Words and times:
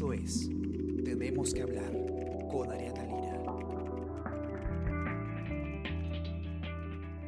Esto 0.00 0.14
es 0.14 0.48
Tenemos 1.04 1.52
que 1.52 1.60
hablar 1.60 1.92
con 2.50 2.72
Ariana 2.72 3.04
Lira. 3.04 3.42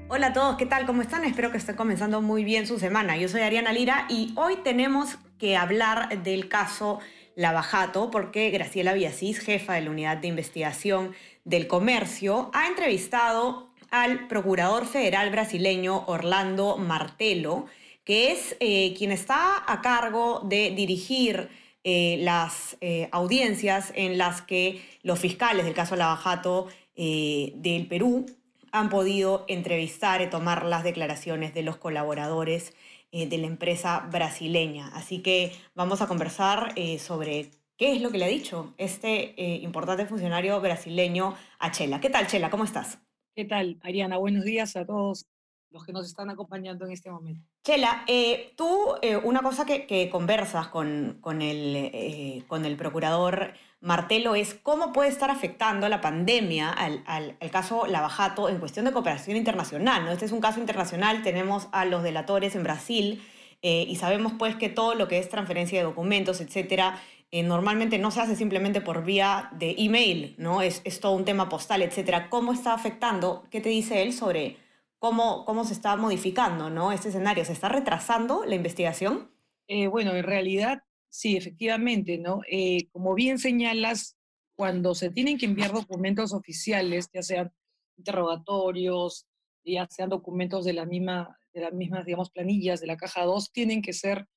Hola 0.08 0.28
a 0.28 0.32
todos, 0.32 0.56
¿qué 0.56 0.64
tal? 0.64 0.86
¿Cómo 0.86 1.02
están? 1.02 1.22
Espero 1.26 1.50
que 1.50 1.58
estén 1.58 1.76
comenzando 1.76 2.22
muy 2.22 2.44
bien 2.44 2.66
su 2.66 2.78
semana. 2.78 3.18
Yo 3.18 3.28
soy 3.28 3.42
Ariana 3.42 3.74
Lira 3.74 4.06
y 4.08 4.32
hoy 4.36 4.56
tenemos 4.64 5.18
que 5.38 5.54
hablar 5.54 6.22
del 6.22 6.48
caso 6.48 7.00
Lavajato 7.36 8.10
porque 8.10 8.48
Graciela 8.48 8.94
Villasís, 8.94 9.40
jefa 9.40 9.74
de 9.74 9.82
la 9.82 9.90
unidad 9.90 10.16
de 10.16 10.28
investigación 10.28 11.14
del 11.44 11.66
comercio, 11.66 12.50
ha 12.54 12.68
entrevistado 12.68 13.68
al 13.90 14.28
procurador 14.28 14.86
federal 14.86 15.30
brasileño 15.30 16.04
Orlando 16.06 16.78
Martelo, 16.78 17.66
que 18.06 18.32
es 18.32 18.56
eh, 18.60 18.94
quien 18.96 19.12
está 19.12 19.62
a 19.70 19.82
cargo 19.82 20.40
de 20.46 20.70
dirigir 20.74 21.50
eh, 21.84 22.18
las 22.20 22.76
eh, 22.80 23.08
audiencias 23.12 23.92
en 23.94 24.18
las 24.18 24.42
que 24.42 24.82
los 25.02 25.18
fiscales 25.18 25.64
del 25.64 25.74
caso 25.74 25.96
Lavajato 25.96 26.68
del 26.94 27.86
Perú 27.88 28.26
han 28.70 28.90
podido 28.90 29.46
entrevistar 29.48 30.20
y 30.20 30.28
tomar 30.28 30.66
las 30.66 30.84
declaraciones 30.84 31.54
de 31.54 31.62
los 31.62 31.78
colaboradores 31.78 32.74
de 33.10 33.38
la 33.38 33.46
empresa 33.46 34.06
brasileña. 34.12 34.88
Así 34.88 35.20
que 35.20 35.52
vamos 35.74 36.02
a 36.02 36.06
conversar 36.06 36.74
sobre 36.98 37.50
qué 37.78 37.96
es 37.96 38.02
lo 38.02 38.10
que 38.10 38.18
le 38.18 38.26
ha 38.26 38.28
dicho 38.28 38.74
este 38.76 39.34
importante 39.62 40.04
funcionario 40.04 40.60
brasileño 40.60 41.34
a 41.58 41.70
Chela. 41.70 41.98
¿Qué 41.98 42.10
tal, 42.10 42.26
Chela? 42.26 42.50
¿Cómo 42.50 42.64
estás? 42.64 42.98
¿Qué 43.34 43.46
tal, 43.46 43.78
Ariana? 43.80 44.18
Buenos 44.18 44.44
días 44.44 44.76
a 44.76 44.84
todos 44.84 45.26
los 45.70 45.86
que 45.86 45.92
nos 45.94 46.06
están 46.06 46.28
acompañando 46.28 46.84
en 46.84 46.92
este 46.92 47.10
momento. 47.10 47.51
Chela, 47.64 48.02
eh, 48.08 48.52
tú 48.56 48.96
eh, 49.02 49.16
una 49.16 49.40
cosa 49.40 49.64
que, 49.64 50.08
conversas 50.10 50.66
con, 50.66 51.18
con, 51.20 51.42
el, 51.42 51.76
eh, 51.76 52.42
con 52.48 52.64
el 52.64 52.76
procurador 52.76 53.54
Martelo 53.80 54.34
es 54.34 54.54
cómo 54.54 54.92
puede 54.92 55.10
estar 55.10 55.30
afectando 55.30 55.88
la 55.88 56.00
pandemia 56.00 56.70
al, 56.70 57.04
al, 57.06 57.36
caso 57.52 57.86
Lavajato 57.86 58.48
en 58.48 58.58
cuestión 58.58 58.84
de 58.84 58.92
cooperación 58.92 59.36
internacional. 59.36 60.04
¿no? 60.04 60.10
Este 60.10 60.24
es 60.24 60.32
un 60.32 60.40
caso 60.40 60.58
internacional, 60.58 61.22
tenemos 61.22 61.68
a 61.70 61.84
los 61.84 62.02
delatores 62.02 62.56
en 62.56 62.64
Brasil 62.64 63.22
y 63.64 63.94
sabemos 63.94 64.32
pues 64.36 64.56
que 64.56 64.68
todo 64.68 64.96
lo 64.96 65.06
que 65.06 65.20
es 65.20 65.28
transferencia 65.28 65.78
de 65.78 65.84
documentos, 65.84 66.40
etcétera, 66.40 67.00
normalmente 67.30 67.96
no 67.96 68.10
se 68.10 68.20
hace 68.20 68.34
simplemente 68.34 68.80
por 68.80 69.04
vía 69.04 69.50
de 69.52 69.76
email, 69.78 70.34
¿no? 70.36 70.62
Es, 70.62 70.82
es 70.84 70.98
todo 70.98 71.12
un 71.12 71.24
tema 71.24 71.48
postal, 71.48 71.82
etcétera. 71.82 72.28
¿Cómo 72.28 72.52
está 72.52 72.74
afectando? 72.74 73.44
¿Qué 73.52 73.60
te 73.60 73.68
dice 73.68 74.02
él 74.02 74.12
sobre 74.12 74.56
cómo, 75.02 75.44
cómo 75.44 75.64
se 75.64 75.72
está 75.72 75.96
modificando 75.96 76.70
¿no? 76.70 76.92
este 76.92 77.08
escenario. 77.08 77.44
¿Se 77.44 77.52
está 77.52 77.68
retrasando 77.68 78.44
la 78.44 78.54
investigación? 78.54 79.34
Eh, 79.66 79.88
bueno, 79.88 80.14
en 80.14 80.22
realidad, 80.22 80.84
sí, 81.08 81.36
efectivamente, 81.36 82.18
¿no? 82.18 82.42
Eh, 82.48 82.88
como 82.92 83.12
bien 83.14 83.40
señalas, 83.40 84.16
cuando 84.54 84.94
se 84.94 85.10
tienen 85.10 85.38
que 85.38 85.46
enviar 85.46 85.72
documentos 85.72 86.32
oficiales, 86.32 87.10
ya 87.12 87.22
sean 87.22 87.52
interrogatorios, 87.96 89.26
ya 89.64 89.88
sean 89.90 90.08
documentos 90.08 90.64
de, 90.64 90.74
la 90.74 90.86
misma, 90.86 91.36
de 91.52 91.62
las 91.62 91.72
mismas, 91.72 92.04
digamos, 92.06 92.30
planillas 92.30 92.80
de 92.80 92.86
la 92.86 92.96
caja 92.96 93.24
2, 93.24 93.50
tienen 93.50 93.82
que 93.82 93.94
ser 93.94 94.28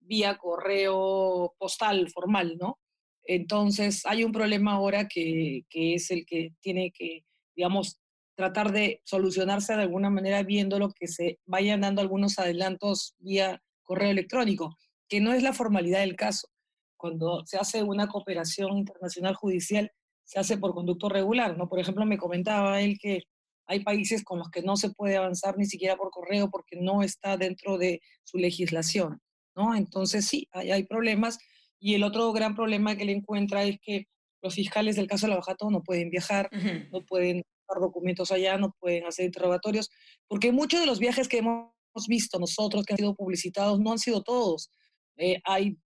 vía 0.00 0.38
correo 0.38 1.54
postal 1.58 2.08
formal, 2.08 2.56
¿no? 2.58 2.78
Entonces, 3.24 4.06
hay 4.06 4.24
un 4.24 4.32
problema 4.32 4.72
ahora 4.72 5.06
que, 5.06 5.66
que 5.68 5.92
es 5.94 6.10
el 6.10 6.24
que 6.24 6.54
tiene 6.62 6.92
que, 6.92 7.26
digamos, 7.54 8.00
tratar 8.34 8.72
de 8.72 9.00
solucionarse 9.04 9.74
de 9.74 9.82
alguna 9.82 10.10
manera 10.10 10.42
viendo 10.42 10.78
lo 10.78 10.90
que 10.90 11.06
se 11.06 11.38
vayan 11.46 11.80
dando 11.80 12.00
algunos 12.02 12.38
adelantos 12.38 13.14
vía 13.18 13.62
correo 13.82 14.10
electrónico, 14.10 14.76
que 15.08 15.20
no 15.20 15.32
es 15.32 15.42
la 15.42 15.52
formalidad 15.52 16.00
del 16.00 16.16
caso. 16.16 16.48
Cuando 16.96 17.44
se 17.46 17.58
hace 17.58 17.82
una 17.82 18.08
cooperación 18.08 18.78
internacional 18.78 19.34
judicial, 19.34 19.92
se 20.24 20.38
hace 20.38 20.56
por 20.56 20.74
conducto 20.74 21.08
regular, 21.08 21.56
¿no? 21.56 21.68
Por 21.68 21.78
ejemplo, 21.78 22.06
me 22.06 22.18
comentaba 22.18 22.80
él 22.80 22.98
que 22.98 23.24
hay 23.66 23.80
países 23.80 24.24
con 24.24 24.38
los 24.38 24.50
que 24.50 24.62
no 24.62 24.76
se 24.76 24.90
puede 24.90 25.16
avanzar 25.16 25.56
ni 25.56 25.66
siquiera 25.66 25.96
por 25.96 26.10
correo 26.10 26.50
porque 26.50 26.76
no 26.80 27.02
está 27.02 27.36
dentro 27.36 27.78
de 27.78 28.00
su 28.24 28.38
legislación, 28.38 29.20
¿no? 29.54 29.74
Entonces 29.74 30.26
sí, 30.26 30.48
hay, 30.52 30.70
hay 30.70 30.84
problemas. 30.84 31.38
Y 31.78 31.94
el 31.94 32.04
otro 32.04 32.32
gran 32.32 32.54
problema 32.54 32.96
que 32.96 33.04
le 33.04 33.12
encuentra 33.12 33.64
es 33.64 33.78
que 33.80 34.06
los 34.42 34.54
fiscales 34.54 34.96
del 34.96 35.06
caso 35.06 35.26
de 35.26 35.30
la 35.30 35.36
Bajato 35.36 35.70
no 35.70 35.82
pueden 35.82 36.10
viajar, 36.10 36.50
no 36.92 37.00
pueden 37.02 37.42
documentos 37.80 38.30
allá, 38.30 38.56
no 38.58 38.74
pueden 38.80 39.06
hacer 39.06 39.26
interrogatorios, 39.26 39.90
porque 40.28 40.52
muchos 40.52 40.80
de 40.80 40.86
los 40.86 40.98
viajes 40.98 41.28
que 41.28 41.38
hemos 41.38 41.72
visto 42.08 42.38
nosotros, 42.38 42.84
que 42.84 42.94
han 42.94 42.98
sido 42.98 43.14
publicitados, 43.14 43.80
no 43.80 43.92
han 43.92 43.98
sido 43.98 44.22
todos. 44.22 44.70
Eh, 45.16 45.40
hay, 45.44 45.78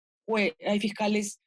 hay 0.66 0.80
fiscales 0.80 1.40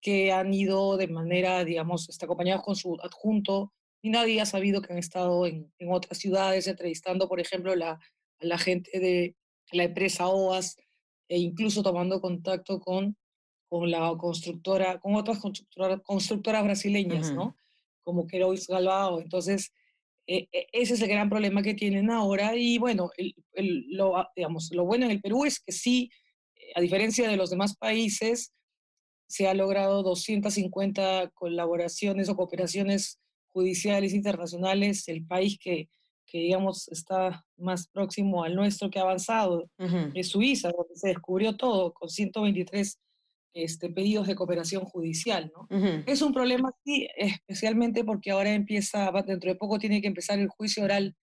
que 0.00 0.32
han 0.32 0.52
ido 0.54 0.96
de 0.96 1.08
manera, 1.08 1.64
digamos, 1.64 2.08
este, 2.08 2.24
acompañados 2.24 2.62
con 2.62 2.76
su 2.76 2.96
adjunto, 3.02 3.72
y 4.02 4.10
nadie 4.10 4.40
ha 4.40 4.46
sabido 4.46 4.80
que 4.80 4.92
han 4.92 4.98
estado 4.98 5.46
en, 5.46 5.70
en 5.78 5.92
otras 5.92 6.18
ciudades 6.18 6.66
entrevistando, 6.66 7.28
por 7.28 7.38
ejemplo, 7.38 7.74
la, 7.76 7.92
a 7.92 8.44
la 8.46 8.56
gente 8.56 8.98
de 8.98 9.36
la 9.72 9.84
empresa 9.84 10.28
OAS, 10.28 10.76
e 11.28 11.38
incluso 11.38 11.82
tomando 11.82 12.20
contacto 12.20 12.80
con, 12.80 13.16
con 13.68 13.90
la 13.90 14.12
constructora, 14.18 14.98
con 14.98 15.14
otras 15.14 15.38
constructoras, 15.38 16.00
constructoras 16.02 16.64
brasileñas, 16.64 17.32
¿no? 17.32 17.54
Como 18.02 18.26
Queiroz 18.26 18.66
Galbao. 18.66 19.20
Entonces, 19.20 19.72
e, 20.26 20.48
e, 20.52 20.66
ese 20.72 20.94
es 20.94 21.02
el 21.02 21.08
gran 21.08 21.28
problema 21.28 21.62
que 21.62 21.74
tienen 21.74 22.10
ahora 22.10 22.54
y 22.56 22.78
bueno, 22.78 23.10
lo, 23.56 24.16
ah, 24.16 24.30
digamos, 24.36 24.70
lo 24.72 24.84
bueno 24.84 25.06
en 25.06 25.12
el 25.12 25.20
Perú 25.20 25.44
es 25.44 25.60
que 25.60 25.72
sí, 25.72 26.10
eh, 26.54 26.72
a 26.74 26.80
diferencia 26.80 27.28
de 27.28 27.36
los 27.36 27.50
demás 27.50 27.76
países, 27.76 28.52
se 29.26 29.46
ha 29.46 29.54
logrado 29.54 30.02
250 30.02 31.30
colaboraciones 31.34 32.28
o 32.28 32.36
cooperaciones 32.36 33.20
judiciales 33.52 34.12
internacionales, 34.12 35.06
el 35.08 35.24
país 35.24 35.56
que, 35.60 35.88
que 36.26 36.38
digamos 36.38 36.88
está 36.88 37.44
más 37.56 37.88
próximo 37.88 38.44
al 38.44 38.54
nuestro 38.54 38.90
que 38.90 38.98
ha 38.98 39.02
avanzado 39.02 39.68
es 40.14 40.28
Suiza, 40.28 40.70
donde 40.70 40.94
se 40.94 41.08
descubrió 41.08 41.56
todo 41.56 41.92
con 41.92 42.08
123 42.08 42.98
este, 43.54 43.90
pedidos 43.90 44.26
de 44.26 44.34
cooperación 44.34 44.84
judicial. 44.84 45.52
¿no? 45.54 45.66
Es 46.06 46.22
un 46.22 46.32
problema, 46.32 46.72
sí, 46.84 47.08
especialmente 47.16 48.04
porque 48.04 48.30
ahora 48.30 48.52
empieza, 48.52 49.10
dentro 49.26 49.50
de 49.50 49.56
poco 49.56 49.78
tiene 49.78 50.00
que 50.00 50.08
empezar 50.08 50.38
el 50.38 50.48
juicio 50.48 50.84
oral. 50.84 51.16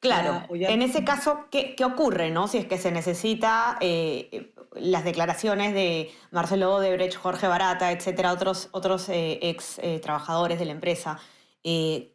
Claro, 0.00 0.46
en 0.50 0.80
ese 0.80 1.04
caso, 1.04 1.44
¿qué, 1.50 1.74
¿qué, 1.74 1.84
ocurre? 1.84 2.30
¿no? 2.30 2.48
Si 2.48 2.56
es 2.56 2.64
que 2.64 2.78
se 2.78 2.90
necesita 2.90 3.76
eh, 3.82 4.54
las 4.74 5.04
declaraciones 5.04 5.74
de 5.74 6.10
Marcelo 6.30 6.74
Odebrecht, 6.74 7.16
Jorge 7.16 7.46
Barata, 7.46 7.92
etcétera, 7.92 8.32
otros, 8.32 8.70
otros 8.72 9.10
eh, 9.10 9.38
ex 9.42 9.78
eh, 9.82 10.00
trabajadores 10.00 10.58
de 10.58 10.64
la 10.64 10.72
empresa. 10.72 11.18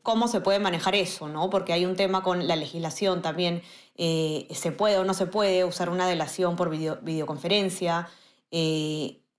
¿Cómo 0.02 0.28
se 0.28 0.42
puede 0.42 0.58
manejar 0.58 0.96
eso? 0.96 1.28
¿no? 1.28 1.52
Porque 1.52 1.74
hay 1.74 1.86
un 1.86 1.96
tema 1.96 2.24
con 2.24 2.48
la 2.48 2.56
legislación 2.56 3.22
también. 3.22 3.62
¿Se 3.96 4.72
puede 4.76 4.98
o 4.98 5.04
no 5.04 5.14
se 5.14 5.28
puede 5.28 5.64
usar 5.64 5.92
una 5.92 6.08
delación 6.08 6.56
por 6.56 6.72
video, 6.72 6.98
videoconferencia? 7.04 8.10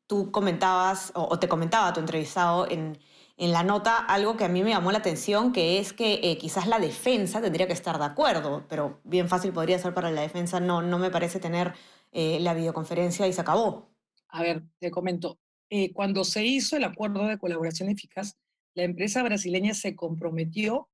Tú 0.07 0.31
comentabas, 0.31 1.13
o, 1.15 1.39
te 1.39 1.49
comentaba 1.49 1.93
tu 1.93 2.01
entrevistado 2.01 2.69
en, 2.71 2.99
en, 3.37 3.53
la 3.53 3.63
nota, 3.63 3.99
algo 3.99 4.37
que 4.37 4.45
a 4.45 4.49
mí 4.49 4.63
me 4.63 4.71
llamó 4.71 4.93
la 4.93 4.99
atención, 4.99 5.53
que 5.53 5.79
es 5.79 5.93
que 5.93 6.21
eh, 6.23 6.39
quizás 6.39 6.67
la 6.67 6.79
defensa 6.79 7.41
tendría 7.41 7.67
que 7.67 7.73
estar 7.73 7.99
de 7.99 8.05
acuerdo, 8.05 8.65
pero 8.69 9.01
bien 9.05 9.29
fácil 9.29 9.53
podría 9.53 9.79
ser 9.79 9.95
para 9.95 10.11
la 10.11 10.23
defensa, 10.23 10.61
no, 10.61 10.83
no 10.83 10.99
me 10.99 11.11
parece 11.11 11.41
tener 11.41 11.75
eh, 12.13 12.39
la 12.41 12.55
videoconferencia 12.55 13.27
y 13.27 13.33
se 13.33 13.41
acabó. 13.41 13.91
A 14.29 14.43
ver, 14.43 14.63
te 14.79 14.91
comento, 14.91 15.39
eh, 15.71 15.93
cuando 15.93 16.25
se 16.25 16.45
hizo 16.45 16.77
el 16.77 16.85
acuerdo 16.85 17.27
de 17.27 17.39
colaboración 17.39 17.89
eficaz, 17.89 18.37
la 18.75 18.85
empresa 18.85 19.23
brasileña 19.23 19.75
se 19.75 19.97
comprometió 19.97 20.89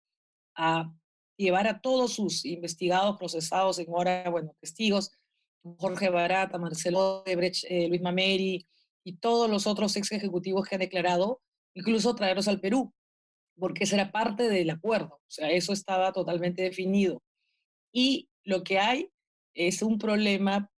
a 0.54 0.92
llevar 1.36 1.66
a 1.66 1.80
todos 1.80 2.14
sus 2.14 2.44
investigados, 2.44 3.16
procesados 3.18 3.78
en 3.78 3.86
hora, 3.88 4.28
bueno, 4.30 4.54
testigos, 4.60 5.10
Jorge 5.78 6.08
Barata, 6.08 6.58
Marcelo 6.58 7.22
Debrecht, 7.24 7.64
Luis 7.88 8.02
Mameri, 8.02 8.66
y 9.04 9.16
todos 9.16 9.50
los 9.50 9.66
otros 9.66 9.96
ex 9.96 10.12
ejecutivos 10.12 10.66
que 10.66 10.76
han 10.76 10.80
declarado, 10.80 11.40
incluso 11.74 12.14
traerlos 12.14 12.48
al 12.48 12.60
Perú, 12.60 12.92
porque 13.58 13.84
esa 13.84 13.96
era 13.96 14.12
parte 14.12 14.48
del 14.48 14.70
acuerdo, 14.70 15.16
o 15.16 15.30
sea, 15.30 15.50
eso 15.50 15.72
estaba 15.72 16.12
totalmente 16.12 16.62
definido. 16.62 17.22
Y 17.92 18.28
lo 18.44 18.62
que 18.62 18.78
hay 18.78 19.10
es 19.54 19.82
un 19.82 19.98
problema 19.98 20.70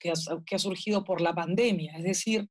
que 0.00 0.10
ha, 0.10 0.14
que 0.46 0.56
ha 0.56 0.58
surgido 0.58 1.04
por 1.04 1.20
la 1.20 1.34
pandemia, 1.34 1.92
es 1.96 2.04
decir, 2.04 2.48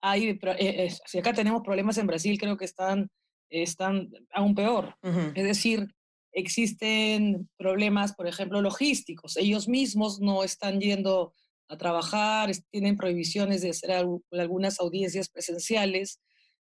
hay, 0.00 0.28
eh, 0.28 0.38
eh, 0.42 0.94
si 1.06 1.18
acá 1.18 1.32
tenemos 1.32 1.62
problemas 1.62 1.98
en 1.98 2.06
Brasil, 2.06 2.38
creo 2.38 2.56
que 2.56 2.64
están, 2.64 3.10
están 3.50 4.10
aún 4.32 4.54
peor. 4.54 4.94
Es 5.02 5.44
decir, 5.44 5.88
existen 6.32 7.48
problemas, 7.56 8.14
por 8.14 8.26
ejemplo, 8.26 8.60
logísticos. 8.60 9.36
Ellos 9.36 9.68
mismos 9.68 10.20
no 10.20 10.44
están 10.44 10.80
yendo 10.80 11.34
a 11.68 11.76
trabajar, 11.76 12.50
tienen 12.70 12.96
prohibiciones 12.96 13.62
de 13.62 13.70
hacer 13.70 13.92
algunas 13.92 14.80
audiencias 14.80 15.28
presenciales, 15.28 16.20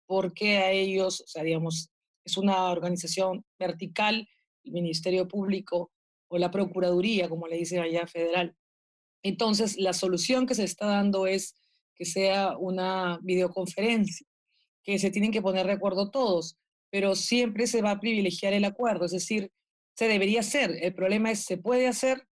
porque 0.07 0.57
a 0.57 0.71
ellos, 0.71 1.21
o 1.21 1.27
sea, 1.27 1.44
digamos, 1.44 1.89
es 2.25 2.38
una 2.38 2.69
organización 2.71 3.45
vertical, 3.59 4.27
el 4.63 4.71
Ministerio 4.71 5.27
Público 5.27 5.91
o 6.27 6.38
la 6.38 6.51
Procuraduría, 6.51 7.30
como 7.30 7.47
le 7.47 7.57
dicen 7.57 7.80
allá 7.80 8.07
federal. 8.07 8.56
Entonces, 9.24 9.77
la 9.77 9.94
solución 9.94 10.45
que 10.47 10.56
se 10.56 10.63
está 10.63 10.86
dando 10.88 11.27
es 11.27 11.56
que 11.95 12.06
sea 12.06 12.57
una 12.57 13.19
videoconferencia. 13.21 14.25
que 14.83 14.97
se 14.97 15.12
tienen 15.12 15.31
que 15.31 15.41
poner 15.41 15.68
de 15.68 15.74
acuerdo 15.74 16.09
todos, 16.09 16.57
pero 16.89 17.15
siempre 17.15 17.68
se 17.68 17.81
va 17.81 17.91
a 17.91 18.00
privilegiar 18.00 18.53
el 18.53 18.65
acuerdo, 18.65 19.06
es 19.06 19.12
decir, 19.12 19.51
se 19.95 20.07
debería 20.07 20.39
hacer. 20.39 20.77
El 20.81 20.94
problema 20.94 21.31
es, 21.31 21.44
¿se 21.45 21.57
puede 21.57 21.88
hacer? 21.88 22.25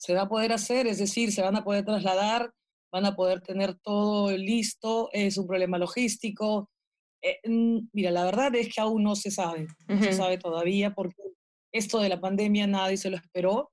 ¿Se 0.00 0.14
va 0.14 0.22
a 0.22 0.28
poder 0.28 0.52
hacer? 0.52 0.86
Es 0.86 0.98
decir, 0.98 1.30
¿se 1.30 1.42
van 1.42 1.56
a 1.56 1.62
poder 1.62 1.84
trasladar? 1.84 2.50
¿Van 2.90 3.04
a 3.04 3.14
poder 3.14 3.42
tener 3.42 3.78
todo 3.78 4.34
listo? 4.34 5.10
¿Es 5.12 5.36
un 5.36 5.46
problema 5.46 5.76
logístico? 5.76 6.70
Eh, 7.22 7.38
mira, 7.92 8.10
la 8.10 8.24
verdad 8.24 8.54
es 8.54 8.74
que 8.74 8.80
aún 8.80 9.02
no 9.02 9.14
se 9.14 9.30
sabe, 9.30 9.66
no 9.86 10.02
se 10.02 10.14
sabe 10.14 10.38
todavía 10.38 10.94
porque 10.94 11.22
esto 11.70 11.98
de 12.00 12.08
la 12.08 12.18
pandemia 12.18 12.66
nadie 12.66 12.96
se 12.96 13.10
lo 13.10 13.16
esperó. 13.16 13.70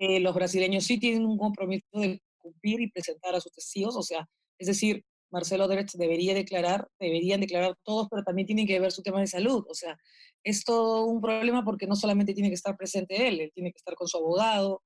Eh, 0.00 0.18
los 0.18 0.34
brasileños 0.34 0.84
sí 0.84 0.98
tienen 0.98 1.24
un 1.24 1.38
compromiso 1.38 1.86
de 1.92 2.20
cumplir 2.38 2.80
y 2.80 2.90
presentar 2.90 3.36
a 3.36 3.40
sus 3.40 3.52
testigos, 3.52 3.96
o 3.96 4.02
sea, 4.02 4.28
es 4.58 4.66
decir, 4.66 5.04
Marcelo 5.30 5.68
Debrecht 5.68 5.94
debería 5.94 6.34
declarar, 6.34 6.88
deberían 6.98 7.40
declarar 7.40 7.76
todos, 7.84 8.08
pero 8.10 8.24
también 8.24 8.46
tienen 8.46 8.66
que 8.66 8.80
ver 8.80 8.90
su 8.90 9.02
tema 9.02 9.20
de 9.20 9.28
salud, 9.28 9.64
o 9.68 9.74
sea, 9.74 9.96
es 10.42 10.64
todo 10.64 11.06
un 11.06 11.20
problema 11.20 11.64
porque 11.64 11.86
no 11.86 11.94
solamente 11.94 12.34
tiene 12.34 12.50
que 12.50 12.56
estar 12.56 12.76
presente 12.76 13.28
él, 13.28 13.40
él 13.40 13.52
tiene 13.54 13.70
que 13.70 13.78
estar 13.78 13.94
con 13.94 14.08
su 14.08 14.18
abogado, 14.18 14.82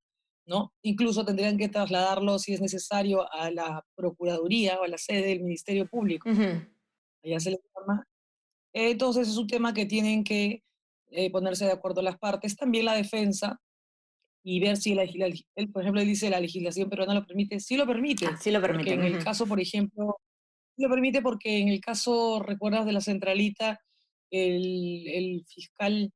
¿no? 0.49 0.73
Incluso 0.83 1.25
tendrían 1.25 1.59
que 1.59 1.69
trasladarlo, 1.69 2.39
si 2.39 2.55
es 2.55 2.61
necesario, 2.61 3.31
a 3.33 3.51
la 3.51 3.85
Procuraduría 3.95 4.81
o 4.81 4.85
a 4.85 4.89
la 4.89 4.99
sede 4.99 5.27
del 5.27 5.43
Ministerio 5.43 5.87
Público. 5.87 6.29
Allá 7.23 7.41
se 7.41 7.51
le 7.51 7.61
llama. 7.77 8.05
Entonces 8.73 9.29
es 9.29 9.37
un 9.37 9.47
tema 9.47 9.75
que 9.75 9.87
tienen 9.87 10.25
que 10.25 10.63
eh, 11.11 11.31
ponerse 11.31 11.67
de 11.67 11.73
acuerdo 11.73 12.03
las 12.03 12.19
partes. 12.19 12.57
También 12.57 12.87
la 12.87 12.95
defensa 12.95 13.61
y 14.43 14.61
ver 14.61 14.79
si, 14.79 14.95
la, 14.95 15.03
él, 15.03 15.71
por 15.71 15.83
ejemplo, 15.83 16.01
él 16.01 16.07
dice 16.09 16.31
la 16.31 16.41
legislación 16.41 16.89
peruana 16.89 17.15
lo 17.15 17.27
permite. 17.27 17.61
Sí 17.61 17.77
lo 17.77 17.87
permite. 17.87 18.27
Ah, 18.27 18.39
sí 18.41 18.51
lo 18.51 18.61
permite. 18.61 18.95
en 18.95 19.03
el 19.03 19.23
caso, 19.23 19.47
por 19.47 19.61
ejemplo, 19.61 20.17
lo 20.79 20.89
permite 20.89 21.21
porque 21.21 21.59
en 21.59 21.69
el 21.69 21.81
caso, 21.81 22.43
recuerdas, 22.43 22.87
de 22.87 22.93
la 22.93 23.01
centralita, 23.03 23.81
el, 24.31 25.07
el 25.09 25.45
fiscal, 25.47 26.13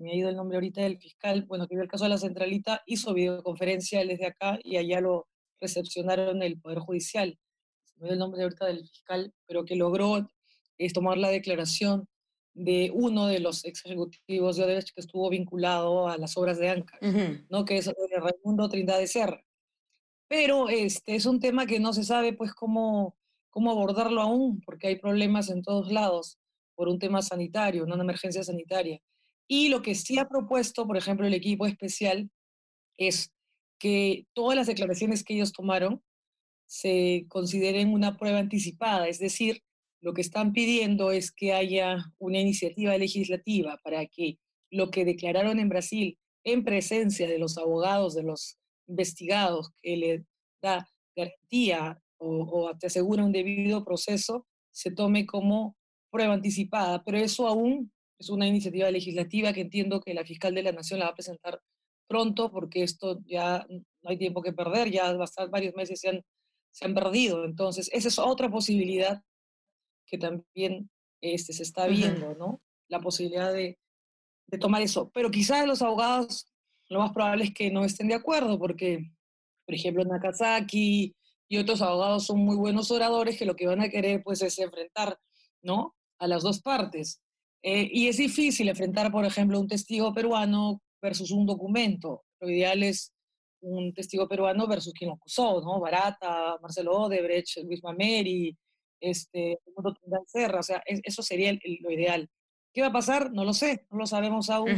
me 0.00 0.10
ha 0.10 0.14
ido 0.14 0.28
el 0.28 0.36
nombre 0.36 0.56
ahorita 0.56 0.82
del 0.82 0.98
fiscal, 0.98 1.44
bueno, 1.46 1.66
que 1.66 1.74
vio 1.74 1.82
el 1.82 1.90
caso 1.90 2.04
de 2.04 2.10
la 2.10 2.18
centralita, 2.18 2.82
hizo 2.86 3.14
videoconferencia 3.14 4.04
desde 4.04 4.26
acá 4.26 4.58
y 4.62 4.76
allá 4.76 5.00
lo 5.00 5.28
recepcionaron 5.60 6.42
el 6.42 6.60
Poder 6.60 6.78
Judicial. 6.78 7.38
Se 7.84 7.94
me 7.98 8.06
dio 8.06 8.12
el 8.14 8.18
nombre 8.18 8.42
ahorita 8.42 8.66
del 8.66 8.86
fiscal, 8.86 9.32
pero 9.46 9.64
que 9.64 9.76
logró 9.76 10.28
es 10.78 10.92
tomar 10.92 11.18
la 11.18 11.30
declaración 11.30 12.08
de 12.54 12.90
uno 12.92 13.26
de 13.26 13.38
los 13.38 13.64
ex 13.64 13.84
ejecutivos 13.84 14.56
de 14.56 14.64
Odebrecht 14.64 14.94
que 14.94 15.00
estuvo 15.00 15.28
vinculado 15.30 16.08
a 16.08 16.16
las 16.18 16.36
obras 16.36 16.58
de 16.58 16.68
ANCA, 16.68 16.98
¿no? 17.48 17.64
que 17.64 17.78
es 17.78 17.90
Raimundo 18.20 18.68
Trindade 18.68 19.06
Serra. 19.06 19.44
Pero 20.28 20.68
este, 20.68 21.14
es 21.14 21.24
un 21.24 21.40
tema 21.40 21.66
que 21.66 21.80
no 21.80 21.92
se 21.92 22.04
sabe 22.04 22.32
pues 22.32 22.52
cómo, 22.52 23.16
cómo 23.50 23.70
abordarlo 23.70 24.20
aún, 24.20 24.60
porque 24.60 24.88
hay 24.88 24.96
problemas 24.96 25.50
en 25.50 25.62
todos 25.62 25.90
lados 25.92 26.38
por 26.74 26.88
un 26.88 26.98
tema 26.98 27.22
sanitario, 27.22 27.84
una 27.84 27.94
emergencia 27.94 28.42
sanitaria. 28.42 29.00
Y 29.48 29.68
lo 29.70 29.82
que 29.82 29.94
sí 29.94 30.18
ha 30.18 30.28
propuesto, 30.28 30.86
por 30.86 30.96
ejemplo, 30.96 31.26
el 31.26 31.34
equipo 31.34 31.66
especial, 31.66 32.30
es 32.98 33.32
que 33.78 34.26
todas 34.34 34.56
las 34.56 34.66
declaraciones 34.66 35.24
que 35.24 35.34
ellos 35.34 35.52
tomaron 35.52 36.02
se 36.66 37.24
consideren 37.28 37.92
una 37.92 38.18
prueba 38.18 38.38
anticipada, 38.38 39.08
es 39.08 39.18
decir, 39.18 39.62
lo 40.00 40.12
que 40.12 40.20
están 40.20 40.52
pidiendo 40.52 41.10
es 41.10 41.32
que 41.32 41.52
haya 41.52 42.04
una 42.18 42.38
iniciativa 42.38 42.96
legislativa 42.98 43.78
para 43.82 44.06
que 44.06 44.38
lo 44.70 44.90
que 44.90 45.04
declararon 45.04 45.58
en 45.58 45.68
Brasil 45.68 46.18
en 46.44 46.64
presencia 46.64 47.26
de 47.26 47.38
los 47.38 47.58
abogados, 47.58 48.14
de 48.14 48.22
los 48.22 48.58
investigados, 48.86 49.70
que 49.82 49.96
le 49.96 50.24
da 50.62 50.88
garantía 51.16 52.00
o, 52.18 52.72
te 52.78 52.86
asegura 52.86 53.24
un 53.24 53.32
debido 53.32 53.84
proceso, 53.84 54.46
se 54.72 54.90
tome 54.90 55.26
como 55.26 55.76
prueba 56.10 56.34
anticipada. 56.34 57.02
Pero 57.04 57.18
eso 57.18 57.46
aún 57.46 57.92
es 58.18 58.30
una 58.30 58.46
iniciativa 58.46 58.90
legislativa 58.90 59.52
que 59.52 59.60
entiendo 59.62 60.00
que 60.00 60.14
la 60.14 60.24
fiscal 60.24 60.54
de 60.54 60.62
la 60.62 60.72
Nación 60.72 60.98
la 60.98 61.06
va 61.06 61.12
a 61.12 61.14
presentar 61.14 61.60
pronto, 62.08 62.50
porque 62.50 62.82
esto 62.82 63.20
ya 63.26 63.66
no 63.68 64.10
hay 64.10 64.18
tiempo 64.18 64.42
que 64.42 64.52
perder, 64.52 64.90
ya 64.90 65.16
varios 65.50 65.74
meses 65.74 66.00
se 66.00 66.08
han, 66.08 66.24
se 66.72 66.86
han 66.86 66.94
perdido. 66.94 67.44
Entonces, 67.44 67.90
esa 67.92 68.08
es 68.08 68.18
otra 68.18 68.50
posibilidad 68.50 69.22
que 70.06 70.18
también 70.18 70.90
este, 71.20 71.52
se 71.52 71.62
está 71.62 71.86
viendo, 71.86 72.34
¿no? 72.34 72.60
La 72.88 73.00
posibilidad 73.00 73.52
de, 73.52 73.78
de 74.46 74.58
tomar 74.58 74.82
eso. 74.82 75.10
Pero 75.12 75.30
quizás 75.30 75.66
los 75.66 75.82
abogados, 75.82 76.50
lo 76.88 77.00
más 77.00 77.12
probable 77.12 77.44
es 77.44 77.54
que 77.54 77.70
no 77.70 77.84
estén 77.84 78.08
de 78.08 78.14
acuerdo, 78.14 78.58
porque, 78.58 79.12
por 79.66 79.74
ejemplo, 79.74 80.04
Nakazaki 80.04 81.14
y 81.50 81.58
otros 81.58 81.82
abogados 81.82 82.24
son 82.24 82.40
muy 82.40 82.56
buenos 82.56 82.90
oradores 82.90 83.38
que 83.38 83.44
lo 83.44 83.54
que 83.54 83.66
van 83.66 83.82
a 83.82 83.90
querer, 83.90 84.22
pues, 84.24 84.40
es 84.42 84.58
enfrentar, 84.58 85.18
¿no? 85.62 85.94
A 86.18 86.26
las 86.26 86.42
dos 86.42 86.62
partes. 86.62 87.20
Eh, 87.62 87.88
y 87.90 88.08
es 88.08 88.16
difícil 88.16 88.68
enfrentar, 88.68 89.10
por 89.10 89.24
ejemplo, 89.24 89.58
un 89.58 89.68
testigo 89.68 90.12
peruano 90.14 90.80
versus 91.02 91.30
un 91.30 91.46
documento. 91.46 92.24
Lo 92.40 92.48
ideal 92.48 92.82
es 92.82 93.12
un 93.60 93.92
testigo 93.92 94.28
peruano 94.28 94.66
versus 94.66 94.92
quien 94.92 95.08
lo 95.08 95.16
acusó, 95.16 95.60
¿no? 95.60 95.80
Barata, 95.80 96.56
Marcelo 96.62 96.92
Odebrecht, 96.92 97.58
Luis 97.64 97.82
Mameri, 97.82 98.56
este, 99.00 99.58
o 99.74 100.62
sea, 100.62 100.82
eso 100.86 101.22
sería 101.22 101.52
lo 101.80 101.90
ideal. 101.90 102.28
¿Qué 102.72 102.80
va 102.80 102.88
a 102.88 102.92
pasar? 102.92 103.32
No 103.32 103.44
lo 103.44 103.52
sé, 103.52 103.86
no 103.90 103.98
lo 103.98 104.06
sabemos 104.06 104.50
aún 104.50 104.68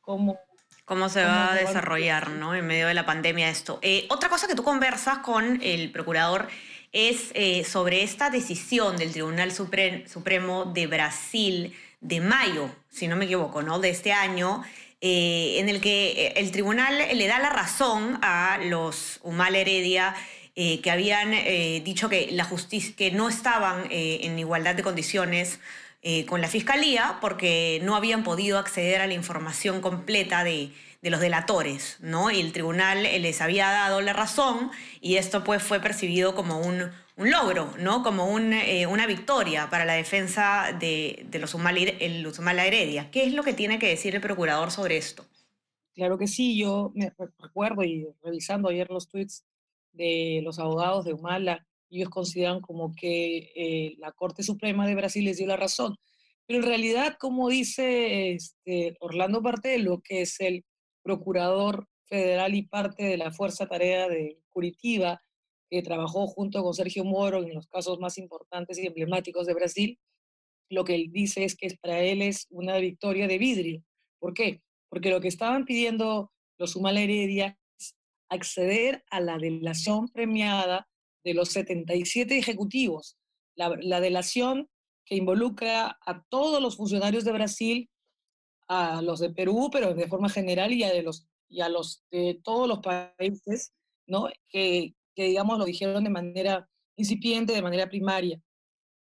cómo, 0.00 0.38
cómo 0.84 1.08
se 1.08 1.22
va 1.22 1.52
a 1.52 1.54
desarrollar 1.54 2.30
¿no? 2.30 2.54
en 2.54 2.66
medio 2.66 2.88
de 2.88 2.94
la 2.94 3.06
pandemia 3.06 3.48
esto. 3.48 3.78
Eh, 3.82 4.06
otra 4.10 4.28
cosa 4.28 4.46
que 4.46 4.54
tú 4.54 4.62
conversas 4.62 5.18
con 5.18 5.60
el 5.62 5.92
procurador 5.92 6.48
es 6.92 7.32
eh, 7.34 7.64
sobre 7.64 8.02
esta 8.02 8.30
decisión 8.30 8.96
del 8.96 9.12
Tribunal 9.12 9.52
Supremo 9.52 10.64
de 10.66 10.86
Brasil 10.86 11.74
de 12.04 12.20
mayo, 12.20 12.70
si 12.90 13.08
no 13.08 13.16
me 13.16 13.24
equivoco, 13.24 13.62
¿no? 13.62 13.80
de 13.80 13.90
este 13.90 14.12
año, 14.12 14.62
eh, 15.00 15.56
en 15.58 15.68
el 15.68 15.80
que 15.80 16.34
el 16.36 16.52
tribunal 16.52 16.94
le 17.12 17.26
da 17.26 17.40
la 17.40 17.50
razón 17.50 18.18
a 18.22 18.58
los 18.62 19.18
Humal 19.22 19.56
Heredia 19.56 20.14
eh, 20.56 20.80
que 20.82 20.92
habían 20.92 21.34
eh, 21.34 21.82
dicho 21.84 22.08
que, 22.08 22.28
la 22.30 22.44
justicia, 22.44 22.94
que 22.96 23.10
no 23.10 23.28
estaban 23.28 23.86
eh, 23.90 24.20
en 24.22 24.38
igualdad 24.38 24.74
de 24.76 24.82
condiciones 24.82 25.58
con 26.26 26.42
la 26.42 26.48
fiscalía 26.48 27.16
porque 27.22 27.80
no 27.82 27.96
habían 27.96 28.24
podido 28.24 28.58
acceder 28.58 29.00
a 29.00 29.06
la 29.06 29.14
información 29.14 29.80
completa 29.80 30.44
de, 30.44 30.70
de 31.00 31.08
los 31.08 31.18
delatores, 31.18 31.96
¿no? 32.00 32.30
Y 32.30 32.40
el 32.40 32.52
tribunal 32.52 33.04
les 33.04 33.40
había 33.40 33.70
dado 33.70 34.02
la 34.02 34.12
razón 34.12 34.70
y 35.00 35.16
esto 35.16 35.44
pues 35.44 35.62
fue 35.62 35.80
percibido 35.80 36.34
como 36.34 36.58
un, 36.58 36.92
un 37.16 37.30
logro, 37.30 37.72
¿no? 37.78 38.02
Como 38.02 38.26
un, 38.26 38.54
una 38.88 39.06
victoria 39.06 39.68
para 39.70 39.84
la 39.84 39.94
defensa 39.94 40.76
de, 40.78 41.26
de 41.30 41.38
los 41.38 41.54
Humala 41.54 42.66
Heredia. 42.66 43.10
¿Qué 43.10 43.24
es 43.24 43.34
lo 43.34 43.42
que 43.42 43.52
tiene 43.52 43.78
que 43.78 43.88
decir 43.88 44.14
el 44.14 44.20
procurador 44.20 44.70
sobre 44.70 44.96
esto? 44.96 45.24
Claro 45.94 46.18
que 46.18 46.26
sí, 46.26 46.58
yo 46.58 46.90
me 46.94 47.12
recuerdo 47.38 47.84
y 47.84 48.08
revisando 48.22 48.68
ayer 48.68 48.90
los 48.90 49.08
tweets 49.08 49.44
de 49.92 50.40
los 50.42 50.58
abogados 50.58 51.04
de 51.04 51.12
Humala, 51.12 51.64
ellos 51.88 52.08
consideran 52.08 52.60
como 52.60 52.92
que 52.94 53.52
eh, 53.54 53.94
la 53.98 54.10
Corte 54.10 54.42
Suprema 54.42 54.86
de 54.86 54.96
Brasil 54.96 55.24
les 55.24 55.36
dio 55.36 55.46
la 55.46 55.56
razón. 55.56 55.96
Pero 56.46 56.58
en 56.58 56.66
realidad, 56.66 57.16
como 57.18 57.48
dice 57.48 58.32
este, 58.32 58.96
Orlando 59.00 59.40
Bartelo, 59.40 60.00
que 60.02 60.22
es 60.22 60.40
el 60.40 60.64
procurador 61.02 61.88
federal 62.06 62.54
y 62.54 62.62
parte 62.62 63.04
de 63.04 63.16
la 63.16 63.30
Fuerza 63.30 63.66
Tarea 63.66 64.08
de 64.08 64.40
Curitiba, 64.48 65.22
trabajó 65.82 66.26
junto 66.26 66.62
con 66.62 66.74
Sergio 66.74 67.04
Moro 67.04 67.42
en 67.42 67.54
los 67.54 67.66
casos 67.66 67.98
más 67.98 68.18
importantes 68.18 68.78
y 68.78 68.86
emblemáticos 68.86 69.46
de 69.46 69.54
Brasil, 69.54 69.98
lo 70.70 70.84
que 70.84 70.94
él 70.94 71.10
dice 71.10 71.44
es 71.44 71.56
que 71.56 71.76
para 71.80 72.00
él 72.00 72.22
es 72.22 72.46
una 72.50 72.78
victoria 72.78 73.28
de 73.28 73.38
vidrio. 73.38 73.82
¿Por 74.18 74.34
qué? 74.34 74.62
Porque 74.88 75.10
lo 75.10 75.20
que 75.20 75.28
estaban 75.28 75.64
pidiendo 75.64 76.32
los 76.58 76.76
Humala 76.76 77.00
Heredia 77.00 77.58
acceder 78.28 79.04
a 79.10 79.20
la 79.20 79.38
delación 79.38 80.08
premiada 80.08 80.88
de 81.24 81.34
los 81.34 81.50
77 81.50 82.36
ejecutivos. 82.36 83.16
La, 83.56 84.00
delación 84.00 84.68
que 85.04 85.16
involucra 85.16 85.98
a 86.04 86.24
todos 86.28 86.60
los 86.60 86.76
funcionarios 86.76 87.24
de 87.24 87.32
Brasil, 87.32 87.90
a 88.68 89.02
los 89.02 89.20
de 89.20 89.30
Perú, 89.30 89.70
pero 89.72 89.94
de 89.94 90.08
forma 90.08 90.28
general 90.28 90.72
y 90.72 90.82
a, 90.82 90.92
de 90.92 91.02
los, 91.02 91.26
y 91.48 91.60
a 91.60 91.68
los 91.68 92.04
de 92.10 92.40
todos 92.42 92.68
los 92.68 92.80
países, 92.80 93.72
¿no? 94.06 94.28
que, 94.48 94.94
que, 95.14 95.24
digamos, 95.24 95.58
lo 95.58 95.64
dijeron 95.64 96.04
de 96.04 96.10
manera 96.10 96.68
incipiente, 96.96 97.52
de 97.52 97.62
manera 97.62 97.88
primaria. 97.88 98.40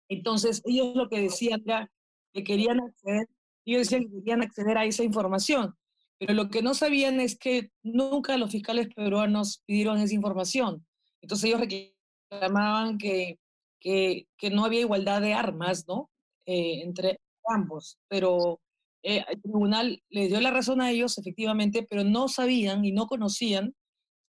Entonces, 0.08 0.62
ellos 0.64 0.94
lo 0.94 1.08
que 1.08 1.20
decían 1.20 1.62
era 1.64 1.90
que 2.32 2.44
querían 2.44 2.80
acceder, 2.80 3.26
ellos 3.64 3.88
decían 3.88 4.04
que 4.04 4.18
querían 4.18 4.42
acceder 4.42 4.78
a 4.78 4.84
esa 4.84 5.04
información. 5.04 5.74
Pero 6.18 6.34
lo 6.34 6.48
que 6.50 6.62
no 6.62 6.74
sabían 6.74 7.20
es 7.20 7.36
que 7.36 7.70
nunca 7.82 8.36
los 8.38 8.50
fiscales 8.50 8.88
peruanos 8.94 9.62
pidieron 9.66 9.98
esa 9.98 10.14
información. 10.14 10.86
Entonces 11.20 11.50
ellos 11.50 11.60
reclamaban 11.60 12.98
que, 12.98 13.38
que, 13.80 14.26
que 14.36 14.50
no 14.50 14.64
había 14.64 14.80
igualdad 14.80 15.20
de 15.20 15.34
armas, 15.34 15.84
¿no? 15.88 16.10
Eh, 16.46 16.82
entre 16.82 17.18
ambos. 17.48 17.98
Pero 18.08 18.60
eh, 19.02 19.24
el 19.28 19.42
tribunal 19.42 20.02
les 20.10 20.28
dio 20.28 20.40
la 20.40 20.50
razón 20.50 20.80
a 20.80 20.90
ellos, 20.90 21.18
efectivamente, 21.18 21.84
pero 21.88 22.04
no 22.04 22.28
sabían 22.28 22.84
y 22.84 22.92
no 22.92 23.06
conocían 23.06 23.74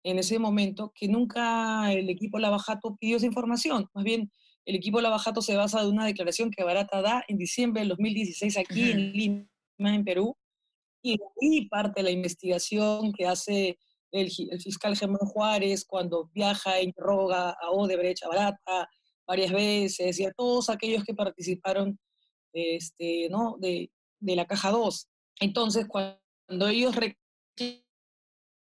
en 0.03 0.19
ese 0.19 0.39
momento 0.39 0.93
que 0.95 1.09
nunca 1.09 1.93
el 1.93 2.09
equipo 2.09 2.39
Lavajato 2.39 2.97
pidió 2.97 3.17
esa 3.17 3.27
información. 3.27 3.89
Más 3.95 4.05
bien, 4.05 4.31
el 4.65 4.77
equipo 4.77 5.01
Lavajato 5.01 5.43
se 5.43 5.57
basa 5.57 5.83
de 5.83 5.89
una 5.89 6.07
declaración 6.07 6.51
que 6.51 6.65
Barata 6.65 7.03
da 7.03 7.25
en 7.29 7.39
diciembre 7.39 7.81
del 7.81 7.91
2016 7.91 8.59
aquí 8.59 8.91
en 8.91 9.13
Lima, 9.13 9.47
en 9.79 10.05
Perú, 10.05 10.37
y 11.03 11.17
de 11.17 11.25
ahí 11.41 11.69
parte 11.69 12.03
la 12.03 12.11
investigación 12.11 13.13
que 13.13 13.27
hace 13.27 13.79
el, 14.13 14.31
fiscal 14.31 14.97
Germán 14.97 15.21
Juárez 15.21 15.85
cuando 15.85 16.31
viaja 16.35 16.79
e 16.79 16.85
interroga 16.85 17.51
a 17.51 17.71
Odebrecht, 17.71 18.25
a 18.25 18.29
Barata, 18.29 18.89
varias 19.27 19.53
veces, 19.53 20.19
y 20.19 20.25
a 20.25 20.33
todos 20.33 20.71
aquellos 20.71 21.05
que 21.05 21.15
participaron 21.15 21.99
este, 22.53 23.29
¿no? 23.31 23.57
de, 23.59 23.91
de 24.21 24.37
la 24.37 24.47
caja 24.47 24.71
2. 24.71 25.09
Entonces, 25.41 25.87
cuando 25.87 26.69
ellos 26.69 26.95
reclaman 26.95 27.88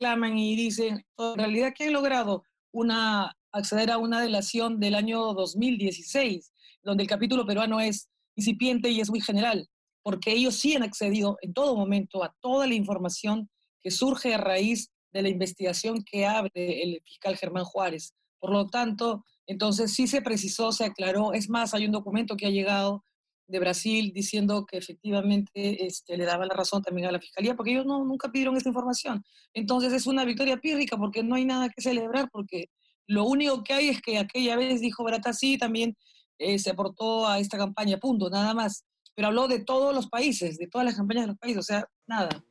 y 0.00 0.56
dicen, 0.56 1.04
en 1.18 1.38
realidad, 1.38 1.72
¿qué 1.76 1.86
han 1.86 1.92
logrado? 1.92 2.44
Una, 2.72 3.36
acceder 3.52 3.90
a 3.90 3.98
una 3.98 4.20
delación 4.20 4.78
del 4.78 4.94
año 4.94 5.34
2016, 5.34 6.52
donde 6.82 7.02
el 7.02 7.08
capítulo 7.08 7.44
peruano 7.44 7.80
es 7.80 8.08
incipiente 8.36 8.90
y 8.90 9.00
es 9.00 9.10
muy 9.10 9.20
general, 9.20 9.68
porque 10.02 10.32
ellos 10.32 10.54
sí 10.54 10.76
han 10.76 10.84
accedido 10.84 11.36
en 11.42 11.52
todo 11.52 11.76
momento 11.76 12.22
a 12.22 12.32
toda 12.40 12.66
la 12.66 12.74
información 12.74 13.50
que 13.80 13.90
surge 13.90 14.34
a 14.34 14.38
raíz 14.38 14.90
de 15.12 15.22
la 15.22 15.28
investigación 15.30 16.04
que 16.04 16.26
abre 16.26 16.82
el 16.82 17.02
fiscal 17.04 17.36
Germán 17.36 17.64
Juárez. 17.64 18.14
Por 18.38 18.52
lo 18.52 18.68
tanto, 18.68 19.24
entonces 19.46 19.92
sí 19.94 20.06
se 20.06 20.22
precisó, 20.22 20.70
se 20.70 20.84
aclaró. 20.84 21.32
Es 21.32 21.48
más, 21.48 21.74
hay 21.74 21.86
un 21.86 21.92
documento 21.92 22.36
que 22.36 22.46
ha 22.46 22.50
llegado 22.50 23.04
de 23.48 23.58
Brasil 23.58 24.12
diciendo 24.14 24.66
que 24.66 24.76
efectivamente 24.76 25.86
este, 25.86 26.16
le 26.16 26.24
daba 26.24 26.46
la 26.46 26.54
razón 26.54 26.82
también 26.82 27.08
a 27.08 27.12
la 27.12 27.20
fiscalía, 27.20 27.56
porque 27.56 27.72
ellos 27.72 27.86
no, 27.86 28.04
nunca 28.04 28.30
pidieron 28.30 28.56
esa 28.56 28.68
información. 28.68 29.24
Entonces 29.54 29.92
es 29.92 30.06
una 30.06 30.24
victoria 30.24 30.58
pírrica 30.58 30.96
porque 30.96 31.22
no 31.22 31.34
hay 31.34 31.46
nada 31.46 31.70
que 31.70 31.80
celebrar, 31.80 32.28
porque 32.30 32.70
lo 33.06 33.24
único 33.24 33.64
que 33.64 33.72
hay 33.72 33.88
es 33.88 34.02
que 34.02 34.18
aquella 34.18 34.54
vez 34.56 34.80
dijo 34.80 35.02
Barata 35.02 35.32
sí, 35.32 35.56
también 35.56 35.96
eh, 36.38 36.58
se 36.58 36.70
aportó 36.70 37.26
a 37.26 37.38
esta 37.38 37.56
campaña, 37.56 37.96
punto, 37.98 38.28
nada 38.28 38.52
más. 38.54 38.84
Pero 39.14 39.28
habló 39.28 39.48
de 39.48 39.64
todos 39.64 39.94
los 39.94 40.08
países, 40.08 40.58
de 40.58 40.68
todas 40.68 40.84
las 40.84 40.94
campañas 40.94 41.24
de 41.24 41.28
los 41.28 41.38
países, 41.38 41.58
o 41.58 41.62
sea, 41.62 41.88
nada. 42.06 42.44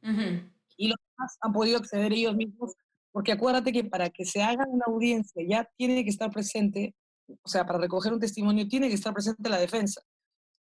Y 0.75 0.87
los 0.89 0.97
demás 0.97 1.37
han 1.41 1.53
podido 1.53 1.77
acceder 1.77 2.11
ellos 2.11 2.35
mismos, 2.35 2.73
porque 3.11 3.31
acuérdate 3.31 3.71
que 3.71 3.83
para 3.83 4.09
que 4.09 4.25
se 4.25 4.41
haga 4.41 4.65
una 4.67 4.85
audiencia 4.87 5.43
ya 5.47 5.69
tiene 5.77 6.03
que 6.03 6.09
estar 6.09 6.29
presente, 6.31 6.93
o 7.41 7.47
sea, 7.47 7.65
para 7.65 7.79
recoger 7.79 8.11
un 8.11 8.19
testimonio 8.19 8.67
tiene 8.67 8.89
que 8.89 8.95
estar 8.95 9.13
presente 9.13 9.49
la 9.49 9.59
defensa. 9.59 10.01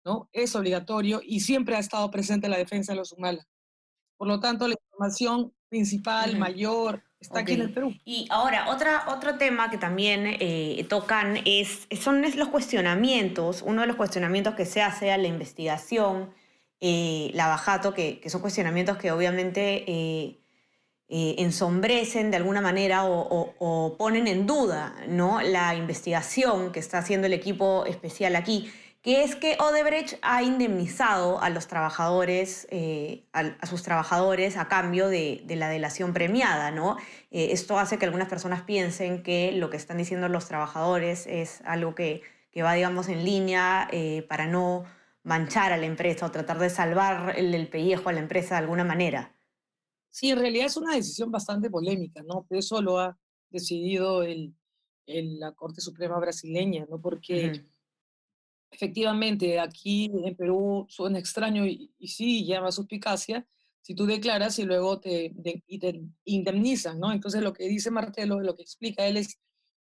¿No? 0.07 0.31
Es 0.33 0.55
obligatorio 0.55 1.21
y 1.23 1.41
siempre 1.41 1.75
ha 1.75 1.81
estado 1.81 2.09
presente 2.13 2.49
la 2.49 2.57
defensa 2.57 2.93
de 2.93 2.99
los 2.99 3.13
humanos. 3.13 3.45
Por 4.17 4.29
lo 4.29 4.39
tanto, 4.39 4.69
la 4.69 4.75
información 4.75 5.53
principal, 5.69 6.39
mayor, 6.39 7.03
está 7.19 7.41
aquí 7.41 7.55
en 7.55 7.63
el 7.63 7.73
Perú. 7.73 7.93
Y 8.05 8.27
ahora, 8.31 8.71
otra, 8.71 9.05
otro 9.09 9.37
tema 9.37 9.69
que 9.69 9.79
también 9.79 10.37
eh, 10.39 10.87
tocan 10.89 11.41
es, 11.45 11.89
son 12.01 12.23
los 12.23 12.49
cuestionamientos, 12.49 13.63
uno 13.63 13.81
de 13.81 13.89
los 13.89 13.97
cuestionamientos 13.97 14.55
que 14.55 14.65
se 14.65 14.81
hace 14.81 15.11
a 15.11 15.19
la 15.19 15.27
investigación, 15.27 16.33
eh, 16.81 17.33
la 17.35 17.49
Bajato, 17.49 17.93
que, 17.93 18.21
que, 18.21 18.31
son 18.31 18.41
cuestionamientos 18.41 18.99
que 18.99 19.11
obviamente 19.11 19.85
eh, 19.89 20.39
ensombrecen 21.09 22.31
de 22.31 22.37
alguna 22.37 22.61
manera 22.61 23.05
o, 23.07 23.55
o, 23.59 23.97
ponen 23.97 24.29
en 24.29 24.47
duda 24.47 24.95
¿no? 25.09 25.41
la 25.41 25.75
investigación 25.75 26.71
que 26.71 26.79
está 26.79 26.99
haciendo 26.99 27.27
el 27.27 27.33
equipo 27.33 27.87
especial 27.87 28.37
aquí 28.37 28.71
que 29.07 29.23
es 29.23 29.37
que 29.37 29.57
Odebrecht 29.61 30.19
ha 30.23 30.43
indemnizado 30.43 31.41
a 31.41 31.49
los 31.49 31.69
trabajadores, 31.69 32.67
eh, 32.73 33.25
a, 33.33 33.65
sus 33.65 33.85
trabajadores 33.85 34.57
a 34.57 34.67
cambio 34.67 35.07
de, 35.07 35.45
la 35.49 35.69
delación 35.69 36.13
premiada, 36.13 36.73
¿no? 36.73 36.97
Eh, 37.31 37.53
esto 37.53 37.79
hace 37.79 38.01
que 38.01 38.05
algunas 38.05 38.29
personas 38.29 38.63
piensen 38.63 39.23
que 39.23 39.53
lo 39.53 39.71
que 39.71 39.77
están 39.77 39.99
diciendo 39.99 40.29
los 40.29 40.49
trabajadores 40.49 41.29
es 41.29 41.61
algo 41.67 41.95
que, 41.95 42.23
va, 42.61 42.73
digamos, 42.73 43.09
en 43.09 43.25
línea 43.25 43.87
eh, 43.93 44.27
para 44.29 44.49
no 44.49 44.83
manchar 45.23 45.73
a 45.73 45.77
la 45.77 45.87
empresa 45.87 46.27
o 46.27 46.33
tratar 46.33 46.59
de 46.59 46.69
salvar 46.69 47.39
el, 47.39 47.69
pellejo 47.69 48.09
a 48.09 48.13
la 48.13 48.19
empresa 48.19 48.57
de 48.57 48.63
alguna 48.63 48.83
manera. 48.83 49.37
Sí, 50.11 50.31
en 50.31 50.41
realidad 50.41 50.67
es 50.67 50.77
una 50.79 50.97
decisión 50.97 51.31
bastante 51.31 51.71
polémica, 51.71 52.25
¿no? 52.25 52.45
eso 52.51 52.83
lo 52.83 52.99
ha 52.99 53.17
decidido 53.51 54.25
el, 54.25 54.53
la 55.07 55.53
Corte 55.53 55.81
Suprema 55.81 56.19
brasileña, 56.19 56.87
¿no? 56.91 57.01
Porque... 57.01 57.65
Efectivamente, 58.71 59.59
aquí 59.61 60.11
en 60.25 60.37
Perú 60.37 60.87
suena 60.89 61.19
extraño 61.19 61.67
y, 61.67 61.93
sí 62.07 62.45
llama 62.45 62.73
suspicacia 62.73 63.47
si 63.83 63.95
tú 63.95 64.05
declaras 64.05 64.59
y 64.59 64.65
luego 64.65 64.99
te, 64.99 65.33
y 65.69 65.79
te 65.79 66.03
indemnizan, 66.25 66.99
¿no? 66.99 67.13
Entonces 67.13 67.41
lo 67.41 67.53
que 67.53 67.69
dice 67.69 67.93
Martelo, 67.93 68.41
lo 68.41 68.57
que 68.57 68.63
explica 68.63 69.07
él 69.07 69.17
es, 69.17 69.39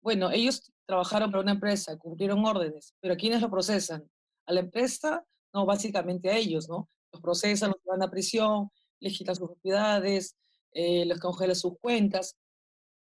bueno, 0.01 0.31
ellos 0.31 0.69
trabajaron 0.85 1.31
para 1.31 1.41
una 1.43 1.53
empresa, 1.53 1.97
cumplieron 1.97 2.43
órdenes, 2.45 2.93
pero 2.99 3.13
¿a 3.13 3.17
quiénes 3.17 3.41
lo 3.41 3.49
procesan? 3.49 4.03
¿A 4.47 4.51
la 4.51 4.59
empresa? 4.59 5.25
No, 5.53 5.65
básicamente 5.65 6.29
a 6.29 6.35
ellos, 6.35 6.67
¿no? 6.67 6.89
Los 7.13 7.21
procesan, 7.21 7.69
los 7.71 7.81
van 7.85 8.03
a 8.03 8.11
prisión, 8.11 8.69
les 8.99 9.17
quitan 9.17 9.35
sus 9.35 9.47
propiedades, 9.47 10.35
eh, 10.73 11.05
les 11.05 11.19
congelan 11.19 11.55
sus 11.55 11.79
cuentas. 11.79 12.35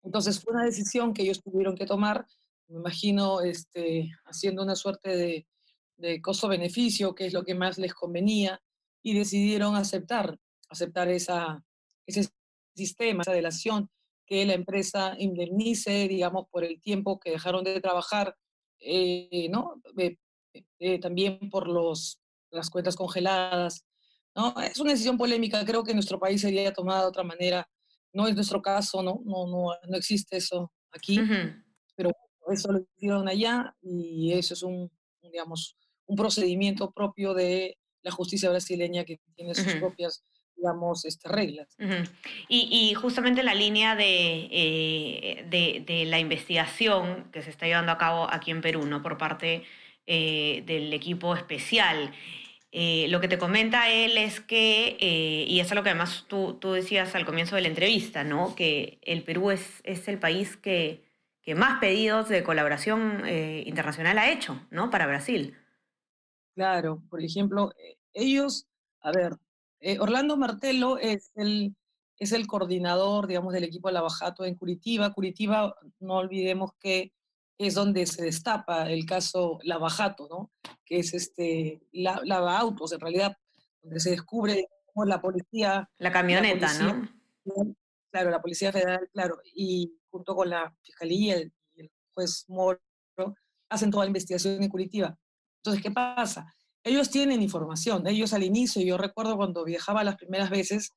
Entonces 0.02 0.40
fue 0.40 0.52
una 0.52 0.64
decisión 0.64 1.14
que 1.14 1.22
ellos 1.22 1.40
tuvieron 1.40 1.76
que 1.76 1.86
tomar, 1.86 2.26
me 2.72 2.78
imagino, 2.78 3.40
este, 3.42 4.10
haciendo 4.24 4.62
una 4.62 4.74
suerte 4.74 5.16
de, 5.16 5.46
de 5.96 6.20
costo-beneficio, 6.20 7.14
que 7.14 7.26
es 7.26 7.32
lo 7.32 7.44
que 7.44 7.54
más 7.54 7.78
les 7.78 7.94
convenía, 7.94 8.60
y 9.02 9.14
decidieron 9.14 9.76
aceptar, 9.76 10.38
aceptar 10.68 11.08
esa, 11.08 11.64
ese 12.06 12.28
sistema, 12.74 13.22
esa 13.22 13.32
delación, 13.32 13.90
que 14.26 14.46
la 14.46 14.54
empresa 14.54 15.14
indemnice, 15.18 16.08
digamos, 16.08 16.46
por 16.50 16.64
el 16.64 16.80
tiempo 16.80 17.18
que 17.18 17.30
dejaron 17.30 17.64
de 17.64 17.80
trabajar, 17.80 18.36
eh, 18.80 19.48
¿no? 19.50 19.80
Eh, 20.78 20.98
también 21.00 21.50
por 21.50 21.68
los, 21.68 22.20
las 22.50 22.70
cuentas 22.70 22.96
congeladas, 22.96 23.84
¿no? 24.34 24.54
Es 24.60 24.78
una 24.78 24.92
decisión 24.92 25.18
polémica, 25.18 25.64
creo 25.64 25.84
que 25.84 25.90
en 25.90 25.96
nuestro 25.96 26.18
país 26.18 26.40
sería 26.40 26.72
tomada 26.72 27.02
de 27.02 27.08
otra 27.08 27.24
manera, 27.24 27.68
no 28.12 28.26
es 28.26 28.34
nuestro 28.34 28.62
caso, 28.62 29.02
¿no? 29.02 29.20
No, 29.24 29.46
no, 29.46 29.74
no 29.88 29.96
existe 29.96 30.36
eso 30.36 30.72
aquí, 30.92 31.20
pero 31.94 32.10
eso 32.50 32.72
lo 32.72 32.80
hicieron 32.96 33.28
allá 33.28 33.76
y 33.82 34.32
eso 34.32 34.54
es 34.54 34.62
un, 34.62 34.90
digamos, 35.22 35.76
un 36.06 36.16
procedimiento 36.16 36.90
propio 36.90 37.34
de 37.34 37.78
la 38.02 38.10
justicia 38.10 38.50
brasileña 38.50 39.04
que 39.04 39.20
tiene 39.34 39.54
sus 39.54 39.74
propias 39.74 40.24
digamos, 40.62 41.04
este, 41.04 41.28
reglas. 41.28 41.76
y, 42.48 42.94
justamente 42.94 43.40
en 43.40 43.46
la 43.46 43.54
línea 43.54 43.96
eh, 43.98 45.44
de, 45.48 45.82
de, 45.84 46.04
la 46.04 46.20
investigación 46.20 47.28
que 47.32 47.42
se 47.42 47.50
está 47.50 47.66
llevando 47.66 47.90
a 47.90 47.98
cabo 47.98 48.30
aquí 48.30 48.52
en 48.52 48.60
Perú, 48.60 48.86
¿no? 48.86 49.02
Por 49.02 49.18
parte 49.18 49.64
eh, 50.06 50.62
del 50.66 50.92
equipo 50.92 51.34
especial. 51.34 52.12
Eh, 52.70 53.06
lo 53.08 53.20
que 53.20 53.28
te 53.28 53.38
comenta 53.38 53.90
él 53.90 54.16
es 54.16 54.40
que, 54.40 54.96
y 55.48 55.58
eso 55.58 55.70
es 55.70 55.74
lo 55.74 55.82
que 55.82 55.90
además 55.90 56.26
tú, 56.28 56.56
tú, 56.60 56.72
decías 56.72 57.14
al 57.14 57.26
comienzo 57.26 57.56
de 57.56 57.62
la 57.62 57.68
entrevista, 57.68 58.22
¿no? 58.22 58.54
Que 58.54 58.98
el 59.02 59.24
Perú 59.24 59.50
es, 59.50 59.80
es 59.84 60.06
el 60.06 60.18
país 60.18 60.56
que, 60.56 61.02
que 61.42 61.54
más 61.54 61.80
pedidos 61.80 62.28
de 62.28 62.44
colaboración 62.44 63.24
internacional 63.28 64.18
ha 64.18 64.30
hecho, 64.30 64.64
¿no? 64.70 64.90
Para 64.90 65.06
Brasil. 65.06 65.56
Claro, 66.54 67.02
por 67.08 67.22
ejemplo, 67.22 67.72
eh, 67.78 67.96
ellos, 68.12 68.66
a 69.00 69.10
ver, 69.10 69.36
eh, 69.80 69.98
Orlando 69.98 70.36
Martelo 70.36 70.98
es 70.98 71.32
el, 71.34 71.74
es 72.18 72.32
el 72.32 72.46
coordinador, 72.46 73.26
digamos, 73.26 73.54
del 73.54 73.64
equipo 73.64 73.88
de 73.88 73.94
Lavajato 73.94 74.44
en 74.44 74.54
Curitiba. 74.54 75.12
Curitiba, 75.12 75.74
no 76.00 76.16
olvidemos 76.16 76.72
que 76.78 77.12
es 77.58 77.74
donde 77.74 78.06
se 78.06 78.22
destapa 78.22 78.90
el 78.90 79.06
caso 79.06 79.58
Lavajato, 79.62 80.28
¿no? 80.28 80.50
Que 80.84 80.98
es 80.98 81.14
este, 81.14 81.80
la, 81.92 82.20
lava 82.24 82.58
autos, 82.58 82.92
en 82.92 83.00
realidad, 83.00 83.36
donde 83.82 84.00
se 84.00 84.10
descubre 84.10 84.68
cómo 84.92 85.06
la 85.06 85.20
policía... 85.20 85.88
La 85.98 86.12
camioneta, 86.12 86.70
¿no? 86.74 87.08
Claro, 88.10 88.30
la 88.30 88.42
Policía 88.42 88.70
Federal, 88.72 89.08
claro, 89.10 89.38
y 89.54 89.94
junto 90.12 90.36
con 90.36 90.50
la 90.50 90.72
Fiscalía 90.82 91.38
y 91.38 91.80
el 91.80 91.90
juez 92.14 92.44
Moro, 92.48 92.80
hacen 93.68 93.90
toda 93.90 94.04
la 94.04 94.10
investigación 94.10 94.62
en 94.62 94.68
Curitiba. 94.68 95.18
Entonces, 95.58 95.82
¿qué 95.82 95.90
pasa? 95.90 96.54
Ellos 96.84 97.10
tienen 97.10 97.42
información. 97.42 98.06
Ellos 98.06 98.32
al 98.32 98.42
inicio, 98.42 98.82
yo 98.82 98.98
recuerdo 98.98 99.36
cuando 99.36 99.64
viajaba 99.64 100.04
las 100.04 100.16
primeras 100.16 100.50
veces, 100.50 100.92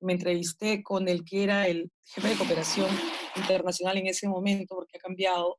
me 0.00 0.12
entrevisté 0.14 0.82
con 0.82 1.08
el 1.08 1.24
que 1.24 1.44
era 1.44 1.66
el 1.66 1.90
jefe 2.04 2.28
de 2.28 2.36
cooperación 2.36 2.88
internacional 3.36 3.98
en 3.98 4.06
ese 4.06 4.28
momento, 4.28 4.74
porque 4.74 4.98
ha 4.98 5.00
cambiado. 5.00 5.58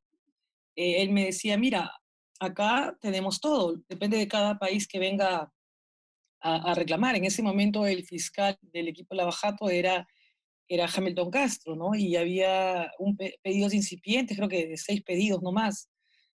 Eh, 0.76 1.02
él 1.02 1.12
me 1.12 1.26
decía, 1.26 1.58
mira, 1.58 1.92
acá 2.40 2.98
tenemos 3.02 3.40
todo, 3.40 3.78
depende 3.88 4.18
de 4.18 4.28
cada 4.28 4.58
país 4.58 4.88
que 4.88 5.00
venga 5.00 5.52
a, 6.42 6.74
reclamar. 6.76 7.16
En 7.16 7.26
ese 7.26 7.42
momento 7.42 7.86
el 7.88 8.04
fiscal 8.04 8.58
del 8.62 8.90
equipo 8.90 9.16
Lavajato 9.16 9.70
era, 9.70 10.06
era 10.74 10.90
Hamilton 10.94 11.30
Castro, 11.30 11.76
¿no? 11.76 11.96
Y 11.96 12.16
había 12.16 12.92
un 12.98 13.16
pedidos 13.16 13.74
incipientes, 13.74 14.36
creo 14.36 14.50
que 14.50 14.68
de 14.68 14.78
seis 14.78 15.04
pedidos 15.04 15.42
nomás. 15.42 15.90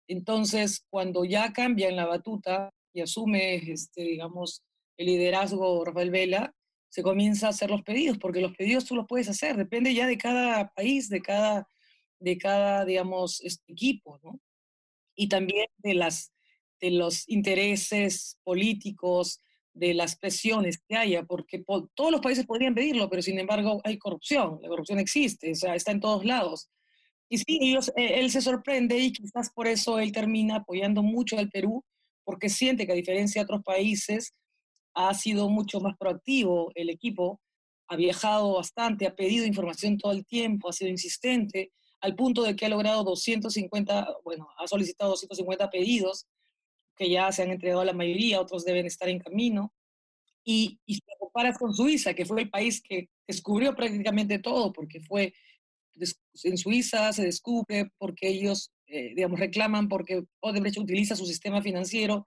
Entonces, 0.09 0.85
cuando 0.91 1.25
ya 1.25 1.53
cambia 1.53 1.89
en 1.89 1.97
la 1.97 2.07
batuta 2.07 2.71
y 2.93 3.01
asume, 3.01 3.57
este, 3.57 4.03
digamos, 4.03 4.63
el 4.99 5.07
liderazgo 5.07 5.85
Rafael 5.85 6.11
Vela, 6.11 6.55
se 6.89 7.03
comienza 7.03 7.47
a 7.47 7.51
hacer 7.51 7.71
los 7.71 7.83
pedidos, 7.83 8.19
porque 8.19 8.41
los 8.41 8.55
pedidos 8.57 8.85
tú 8.85 8.95
los 8.95 9.07
puedes 9.07 9.29
hacer, 9.29 9.57
depende 9.57 9.95
ya 9.95 10.07
de 10.07 10.19
cada 10.19 10.73
país, 10.73 11.09
de 11.09 11.21
cada, 11.21 11.69
de 12.21 12.39
cada 12.39 12.85
digamos, 12.85 13.41
este, 13.43 13.73
equipo, 13.73 14.19
¿no? 14.23 14.41
Y 15.15 15.29
también 15.29 15.67
de 15.79 15.95
las, 15.95 16.33
de 16.81 16.91
los 16.91 17.29
intereses 17.29 18.39
políticos, 18.45 19.41
de 19.77 19.93
las 19.93 20.17
presiones 20.17 20.79
que 20.79 20.97
haya, 20.97 21.23
porque 21.25 21.63
todos 21.95 22.11
los 22.11 22.23
países 22.23 22.47
podrían 22.47 22.75
pedirlo, 22.75 23.11
pero 23.11 23.21
sin 23.21 23.39
embargo 23.39 23.81
hay 23.85 23.99
corrupción, 23.99 24.59
la 24.63 24.69
corrupción 24.69 24.99
existe, 24.99 25.53
o 25.53 25.55
sea, 25.55 25.75
está 25.75 25.93
en 25.93 26.01
todos 26.01 26.25
lados. 26.25 26.71
Y 27.29 27.39
sí, 27.39 27.59
ellos, 27.61 27.93
eh, 27.97 28.21
él 28.21 28.31
se 28.31 28.41
sorprende 28.41 28.99
y 28.99 29.13
quizás 29.13 29.51
por 29.51 29.67
eso 29.67 29.99
él 29.99 30.13
termina 30.13 30.57
apoyando 30.57 31.03
mucho 31.03 31.39
al 31.39 31.51
Perú, 31.51 31.85
porque 32.25 32.49
siente 32.49 32.87
que 32.87 32.93
a 32.93 32.97
diferencia 32.97 33.41
de 33.41 33.45
otros 33.45 33.63
países, 33.63 34.35
ha 34.95 35.13
sido 35.13 35.51
mucho 35.51 35.79
más 35.81 35.95
proactivo 35.99 36.73
el 36.75 36.89
equipo, 36.89 37.39
ha 37.89 37.97
viajado 37.97 38.55
bastante, 38.55 39.07
ha 39.07 39.15
pedido 39.15 39.45
información 39.45 39.99
todo 39.99 40.13
el 40.13 40.25
tiempo, 40.25 40.71
ha 40.71 40.73
sido 40.73 40.91
insistente, 40.91 41.71
al 42.01 42.15
punto 42.17 42.43
de 42.43 42.57
que 42.57 42.65
ha 42.65 42.71
logrado 42.71 43.05
250, 43.05 44.17
bueno, 44.25 44.49
ha 44.57 44.67
solicitado 44.67 45.11
250 45.11 45.69
pedidos 45.69 46.27
que 46.97 47.11
ya 47.11 47.31
se 47.33 47.43
han 47.43 47.51
entregado 47.51 47.85
la 47.85 47.93
mayoría, 47.93 48.41
otros 48.41 48.65
deben 48.65 48.87
estar 48.87 49.09
en 49.09 49.19
camino. 49.19 49.73
Y, 50.45 50.81
y 50.87 50.95
si 50.95 51.01
te 51.01 51.13
comparas 51.19 51.59
con 51.59 51.75
Suiza, 51.75 52.15
que 52.15 52.25
fue 52.25 52.43
el 52.43 52.51
país 52.51 52.81
que 52.81 53.09
descubrió 53.27 53.75
prácticamente 53.75 54.39
todo, 54.39 54.73
porque 54.73 55.01
fue 55.01 55.35
en 56.45 56.59
Suiza 56.59 57.13
se 57.13 57.25
descubre 57.25 57.91
porque 57.99 58.29
ellos, 58.29 58.73
eh, 58.87 59.15
digamos, 59.15 59.41
reclaman 59.41 59.89
porque 59.89 60.25
Odebrecht 60.41 60.79
utiliza 60.79 61.17
su 61.17 61.27
sistema 61.27 61.63
financiero 61.63 62.27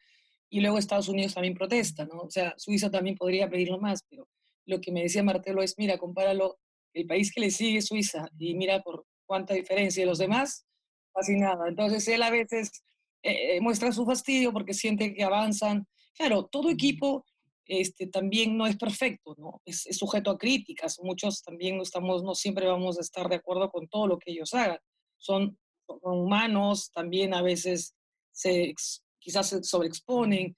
y 0.49 0.61
luego 0.61 0.77
Estados 0.77 1.09
Unidos 1.09 1.35
también 1.35 1.53
protesta, 1.53 2.05
¿no? 2.05 2.21
O 2.21 2.31
sea, 2.31 2.53
Suiza 2.57 2.89
también 2.89 3.15
podría 3.15 3.49
pedirlo 3.49 3.79
más, 3.79 4.03
pero 4.09 4.27
lo 4.65 4.81
que 4.81 4.91
me 4.91 5.03
decía 5.03 5.23
Martelo 5.23 5.61
es, 5.61 5.75
mira, 5.77 5.97
compáralo, 5.97 6.57
el 6.93 7.05
país 7.05 7.31
que 7.31 7.41
le 7.41 7.51
sigue 7.51 7.81
Suiza 7.81 8.27
y 8.39 8.55
mira 8.55 8.81
por 8.81 9.05
cuánta 9.25 9.53
diferencia, 9.53 10.03
y 10.03 10.07
los 10.07 10.17
demás, 10.17 10.65
casi 11.13 11.35
nada. 11.35 11.67
Entonces 11.67 12.07
él 12.07 12.23
a 12.23 12.31
veces 12.31 12.83
eh, 13.23 13.57
eh, 13.57 13.61
muestra 13.61 13.91
su 13.91 14.05
fastidio 14.05 14.53
porque 14.53 14.73
siente 14.73 15.13
que 15.13 15.23
avanzan. 15.23 15.87
Claro, 16.15 16.45
todo 16.45 16.69
equipo 16.69 17.25
este, 17.65 18.07
también 18.07 18.57
no 18.57 18.65
es 18.65 18.77
perfecto, 18.77 19.35
¿no? 19.37 19.61
Es, 19.65 19.87
sujeto 19.91 20.31
a 20.31 20.37
críticas. 20.37 20.99
Muchos 21.03 21.43
también 21.43 21.77
no, 21.77 21.83
estamos, 21.83 22.23
no 22.23 22.35
siempre 22.35 22.67
vamos 22.67 22.97
a 22.97 23.01
estar 23.01 23.29
de 23.29 23.35
acuerdo 23.35 23.69
con 23.69 23.87
todo 23.87 24.07
lo 24.07 24.17
que 24.17 24.31
ellos 24.31 24.53
hagan. 24.53 24.79
Son, 25.17 25.57
humanos, 26.03 26.91
también 26.91 27.33
a 27.33 27.41
veces 27.41 27.95
se, 28.31 28.73
quizás 29.19 29.49
se 29.49 29.63
sobreexponen, 29.63 30.55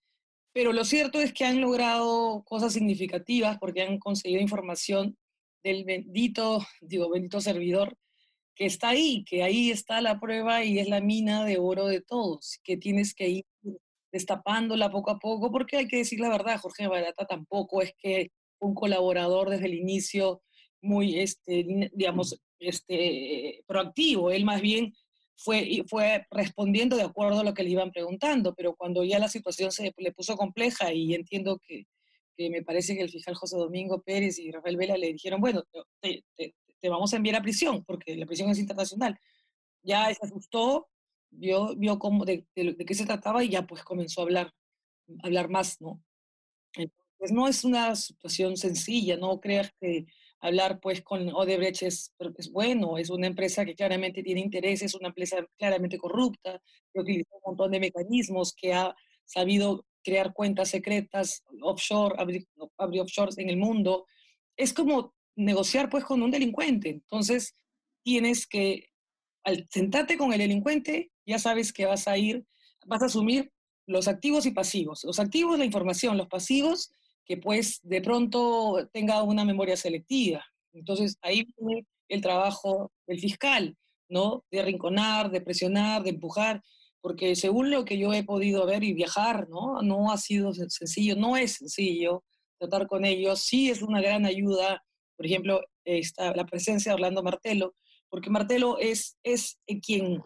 pero 0.53 0.73
lo 0.73 0.83
cierto 0.83 1.19
es 1.21 1.33
que 1.33 1.45
han 1.45 1.61
logrado 1.61 2.43
cosas 2.43 2.73
significativas 2.73 3.57
porque 3.57 3.81
han 3.81 3.97
conseguido 3.97 4.41
información 4.41 5.17
del 5.63 5.85
bendito, 5.85 6.65
digo, 6.81 7.09
bendito 7.09 7.39
servidor 7.39 7.97
que 8.55 8.65
está 8.65 8.89
ahí, 8.89 9.23
que 9.25 9.43
ahí 9.43 9.71
está 9.71 10.01
la 10.01 10.19
prueba 10.19 10.63
y 10.63 10.79
es 10.79 10.87
la 10.87 11.01
mina 11.01 11.45
de 11.45 11.57
oro 11.57 11.87
de 11.87 12.01
todos, 12.01 12.59
que 12.63 12.77
tienes 12.77 13.13
que 13.13 13.29
ir 13.29 13.45
destapándola 14.11 14.91
poco 14.91 15.11
a 15.11 15.19
poco, 15.19 15.51
porque 15.51 15.77
hay 15.77 15.87
que 15.87 15.97
decir 15.97 16.19
la 16.19 16.29
verdad, 16.29 16.59
Jorge 16.59 16.87
Barata 16.87 17.25
tampoco 17.25 17.81
es 17.81 17.93
que 17.97 18.31
un 18.59 18.75
colaborador 18.75 19.49
desde 19.49 19.65
el 19.65 19.73
inicio 19.73 20.41
muy, 20.81 21.19
este, 21.19 21.89
digamos, 21.93 22.39
este, 22.59 23.63
proactivo, 23.65 24.31
él 24.31 24.45
más 24.45 24.61
bien 24.61 24.93
fue, 25.35 25.83
fue 25.87 26.25
respondiendo 26.29 26.95
de 26.95 27.03
acuerdo 27.03 27.39
a 27.39 27.43
lo 27.43 27.53
que 27.53 27.63
le 27.63 27.71
iban 27.71 27.91
preguntando, 27.91 28.53
pero 28.53 28.75
cuando 28.75 29.03
ya 29.03 29.17
la 29.17 29.29
situación 29.29 29.71
se 29.71 29.93
le 29.97 30.11
puso 30.11 30.35
compleja 30.35 30.93
y 30.93 31.15
entiendo 31.15 31.59
que, 31.65 31.85
que 32.37 32.49
me 32.49 32.63
parece 32.63 32.95
que 32.95 33.01
el 33.01 33.09
fiscal 33.09 33.35
José 33.35 33.57
Domingo 33.57 34.01
Pérez 34.01 34.37
y 34.39 34.51
Rafael 34.51 34.77
Vela 34.77 34.97
le 34.97 35.13
dijeron, 35.13 35.41
bueno, 35.41 35.63
te, 36.01 36.23
vamos 36.89 37.13
a 37.13 37.17
enviar 37.17 37.35
a 37.37 37.41
prisión, 37.41 37.83
porque 37.85 38.15
la 38.15 38.25
prisión 38.25 38.49
es 38.49 38.59
internacional. 38.59 39.19
Ya 39.83 40.13
se 40.13 40.25
asustó, 40.25 40.89
vio, 41.29 41.75
vio 41.75 41.99
cómo, 41.99 42.25
de, 42.25 42.45
de, 42.55 42.75
qué 42.85 42.93
se 42.93 43.05
trataba 43.05 43.43
y 43.43 43.49
ya 43.49 43.65
pues 43.65 43.83
comenzó 43.83 44.21
a 44.21 44.23
hablar, 44.25 44.53
a 45.23 45.27
hablar 45.27 45.49
más, 45.49 45.79
¿no? 45.81 46.03
Entonces 46.73 47.31
no 47.31 47.47
es 47.47 47.63
una 47.63 47.95
situación 47.95 48.57
sencilla, 48.57 49.17
no 49.17 49.39
creas 49.39 49.71
que 49.79 50.05
hablar 50.39 50.79
pues 50.79 51.01
con 51.01 51.29
Odebrecht 51.33 51.83
es, 51.83 52.13
es 52.37 52.51
bueno, 52.51 52.97
es 52.97 53.09
una 53.09 53.27
empresa 53.27 53.63
que 53.63 53.75
claramente 53.75 54.23
tiene 54.23 54.41
intereses, 54.41 54.95
una 54.95 55.09
empresa 55.09 55.45
claramente 55.57 55.97
corrupta, 55.97 56.61
que 56.91 56.99
utiliza 56.99 57.29
un 57.35 57.51
montón 57.51 57.71
de 57.71 57.79
mecanismos, 57.79 58.53
que 58.53 58.73
ha 58.73 58.95
sabido 59.25 59.85
crear 60.03 60.33
cuentas 60.33 60.69
secretas, 60.69 61.43
offshore, 61.61 62.15
abrir, 62.17 62.47
abrir 62.77 63.01
offshores 63.01 63.37
en 63.37 63.49
el 63.49 63.57
mundo. 63.57 64.07
Es 64.57 64.73
como 64.73 65.13
negociar 65.35 65.89
pues 65.89 66.03
con 66.03 66.21
un 66.21 66.31
delincuente. 66.31 66.89
Entonces, 66.89 67.55
tienes 68.03 68.47
que, 68.47 68.89
al 69.43 69.67
sentarte 69.71 70.17
con 70.17 70.33
el 70.33 70.39
delincuente, 70.39 71.11
ya 71.25 71.39
sabes 71.39 71.73
que 71.73 71.85
vas 71.85 72.07
a 72.07 72.17
ir, 72.17 72.45
vas 72.85 73.01
a 73.01 73.05
asumir 73.05 73.51
los 73.87 74.07
activos 74.07 74.45
y 74.45 74.51
pasivos. 74.51 75.03
Los 75.03 75.19
activos, 75.19 75.57
la 75.57 75.65
información, 75.65 76.17
los 76.17 76.27
pasivos, 76.27 76.91
que 77.25 77.37
pues 77.37 77.79
de 77.83 78.01
pronto 78.01 78.89
tenga 78.91 79.23
una 79.23 79.45
memoria 79.45 79.77
selectiva. 79.77 80.43
Entonces, 80.73 81.17
ahí 81.21 81.45
viene 81.57 81.85
el 82.07 82.21
trabajo 82.21 82.91
del 83.07 83.19
fiscal, 83.19 83.77
¿no? 84.09 84.43
De 84.51 84.59
arrinconar, 84.59 85.31
de 85.31 85.41
presionar, 85.41 86.03
de 86.03 86.11
empujar, 86.11 86.61
porque 87.01 87.35
según 87.35 87.71
lo 87.71 87.83
que 87.83 87.97
yo 87.97 88.13
he 88.13 88.23
podido 88.23 88.65
ver 88.65 88.83
y 88.83 88.93
viajar, 88.93 89.49
¿no? 89.49 89.81
No 89.81 90.11
ha 90.11 90.17
sido 90.17 90.53
sencillo, 90.53 91.15
no 91.15 91.35
es 91.35 91.53
sencillo 91.53 92.23
tratar 92.59 92.87
con 92.87 93.05
ellos, 93.05 93.41
sí 93.41 93.71
es 93.71 93.81
una 93.81 94.01
gran 94.01 94.25
ayuda 94.25 94.83
por 95.21 95.27
ejemplo, 95.27 95.61
está 95.85 96.35
la 96.35 96.47
presencia 96.47 96.89
de 96.89 96.95
Orlando 96.95 97.21
Martelo, 97.21 97.75
porque 98.09 98.31
Martelo 98.31 98.79
es, 98.79 99.19
es 99.21 99.59
quien, 99.85 100.19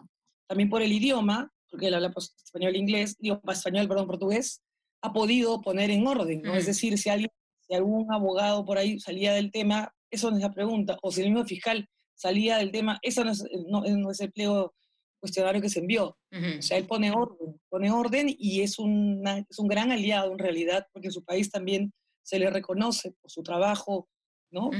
también 0.48 0.70
por 0.70 0.80
el 0.80 0.90
idioma, 0.90 1.52
porque 1.68 1.88
él 1.88 1.94
habla 1.94 2.10
pues, 2.12 2.34
español 2.42 2.76
inglés, 2.76 3.14
digo, 3.18 3.38
español, 3.46 3.88
perdón, 3.88 4.06
portugués, 4.06 4.62
ha 5.02 5.12
podido 5.12 5.60
poner 5.60 5.90
en 5.90 6.06
orden, 6.06 6.40
¿no? 6.40 6.54
Es 6.54 6.64
mm. 6.64 6.68
decir, 6.68 6.96
si, 6.96 7.10
alguien, 7.10 7.30
si 7.60 7.74
algún 7.74 8.10
abogado 8.10 8.64
por 8.64 8.78
ahí 8.78 8.98
salía 8.98 9.34
del 9.34 9.50
tema, 9.50 9.92
eso 10.10 10.30
no 10.30 10.38
es 10.38 10.42
la 10.42 10.50
pregunta, 10.50 10.96
o 11.02 11.12
si 11.12 11.20
el 11.20 11.28
mismo 11.28 11.44
fiscal 11.44 11.86
salía 12.14 12.56
del 12.56 12.70
tema, 12.70 12.98
eso 13.02 13.22
no 13.22 13.32
es, 13.32 13.44
no, 13.68 13.82
no 13.82 14.10
es 14.10 14.20
el 14.20 14.32
pliego 14.32 14.72
cuestionario 15.20 15.60
que 15.60 15.68
se 15.68 15.80
envió. 15.80 16.16
O 16.32 16.62
sea, 16.62 16.78
él 16.78 16.86
pone 16.86 17.10
orden, 17.10 17.60
pone 17.68 17.90
orden 17.90 18.34
y 18.38 18.62
es, 18.62 18.78
una, 18.78 19.40
es 19.40 19.58
un 19.58 19.68
gran 19.68 19.92
aliado 19.92 20.32
en 20.32 20.38
realidad, 20.38 20.86
porque 20.90 21.08
en 21.08 21.12
su 21.12 21.22
país 21.22 21.50
también 21.50 21.92
se 22.22 22.38
le 22.38 22.48
reconoce 22.48 23.12
por 23.20 23.30
su 23.30 23.42
trabajo 23.42 24.08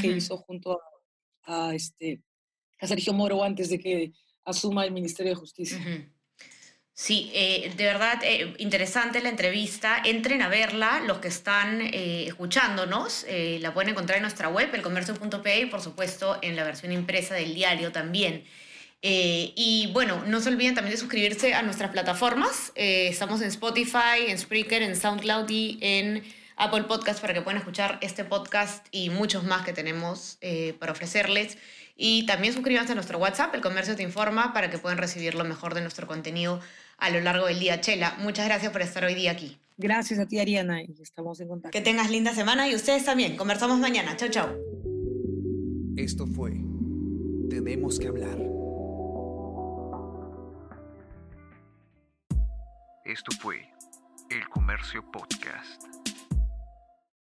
que 0.01 0.09
hizo 0.09 0.37
junto 0.39 0.81
a, 1.45 1.75
este, 1.75 2.23
a 2.81 2.87
Sergio 2.87 3.13
Moro 3.13 3.43
antes 3.43 3.71
de 3.71 3.79
que 3.79 4.13
asuma 4.45 4.85
el 4.85 4.93
Ministerio 4.93 5.31
de 5.31 5.37
Justicia. 5.37 5.79
Sí, 6.99 7.31
eh, 7.35 7.75
de 7.77 7.85
verdad 7.85 8.19
eh, 8.23 8.55
interesante 8.57 9.21
la 9.21 9.29
entrevista. 9.29 10.01
Entren 10.03 10.41
a 10.41 10.49
verla 10.49 11.01
los 11.07 11.19
que 11.19 11.29
están 11.29 11.83
eh, 11.83 12.27
escuchándonos. 12.27 13.27
la 13.61 13.75
pueden 13.75 13.91
encontrar 13.91 14.17
en 14.17 14.23
nuestra 14.23 14.49
web, 14.49 14.75
elcomercio.pe, 14.75 15.61
y 15.61 15.67
por 15.67 15.83
supuesto 15.83 16.39
en 16.41 16.57
la 16.57 16.65
versión 16.65 16.93
impresa 16.93 17.35
del 17.35 17.55
diario 17.55 17.93
también. 17.93 18.45
y 19.03 19.91
bueno, 19.93 20.25
no 20.27 20.41
se 20.41 20.49
olviden 20.49 20.75
también 20.75 20.95
de 20.95 21.01
suscribirse 21.01 21.53
a 21.55 21.63
nuestras 21.63 21.91
plataformas. 21.91 22.73
estamos 22.75 23.43
en 23.43 23.49
Spotify, 23.49 24.29
en 24.29 24.39
Spreaker, 24.39 24.83
en 24.83 24.97
SoundCloud 24.97 25.51
y 25.51 25.79
en 25.83 26.23
Apple 26.57 26.85
Podcast 26.85 27.21
para 27.21 27.35
que 27.35 27.43
puedan 27.43 27.59
escuchar 27.59 27.99
este 28.01 28.25
podcast 28.25 28.87
y 28.91 29.11
muchos 29.11 29.45
más 29.45 29.65
que 29.65 29.73
tenemos 29.73 30.39
eh, 30.41 30.75
para 30.79 30.93
ofrecerles. 30.93 31.59
Y 31.97 32.27
también 32.27 32.53
suscríbanse 32.53 32.93
a 32.93 32.95
nuestro 32.95 33.19
WhatsApp, 33.19 33.55
El 33.55 33.61
Comercio 33.61 33.97
Te 33.97 34.03
Informa, 34.03 34.53
para 34.53 34.71
que 34.71 34.79
puedan 34.79 34.99
recibir 34.99 35.35
lo 35.35 35.45
mejor 35.45 35.75
de 35.75 35.81
nuestro 35.81 36.07
contenido 36.07 36.61
a 36.99 37.11
lo 37.11 37.21
largo 37.21 37.47
del 37.47 37.59
día. 37.59 37.81
Chela, 37.81 38.17
muchas 38.19 38.47
gracias 38.47 38.73
por 38.73 38.83
estar 38.83 39.05
hoy 39.05 39.15
día 39.15 39.31
aquí. 39.31 39.59
Gracias 39.79 40.19
a 40.19 40.27
ti, 40.27 40.39
Ariana, 40.39 40.83
y 40.83 40.95
estamos 41.03 41.41
en 41.41 41.49
contacto. 41.49 41.77
Que 41.77 41.83
tengas 41.83 42.11
linda 42.11 42.35
semana 42.35 42.69
y 42.69 42.75
ustedes 42.75 43.05
también. 43.05 43.37
Conversamos 43.37 43.79
mañana. 43.79 44.17
Chau, 44.17 44.31
chau. 44.31 44.49
Esto 45.97 46.27
fue 46.27 46.53
Tenemos 47.51 47.99
que 47.99 48.09
hablar. 48.09 48.39
Esto 53.05 53.31
fue 53.41 53.69
El 54.31 54.49
Comercio 54.49 55.05
Podcast. 55.13 55.96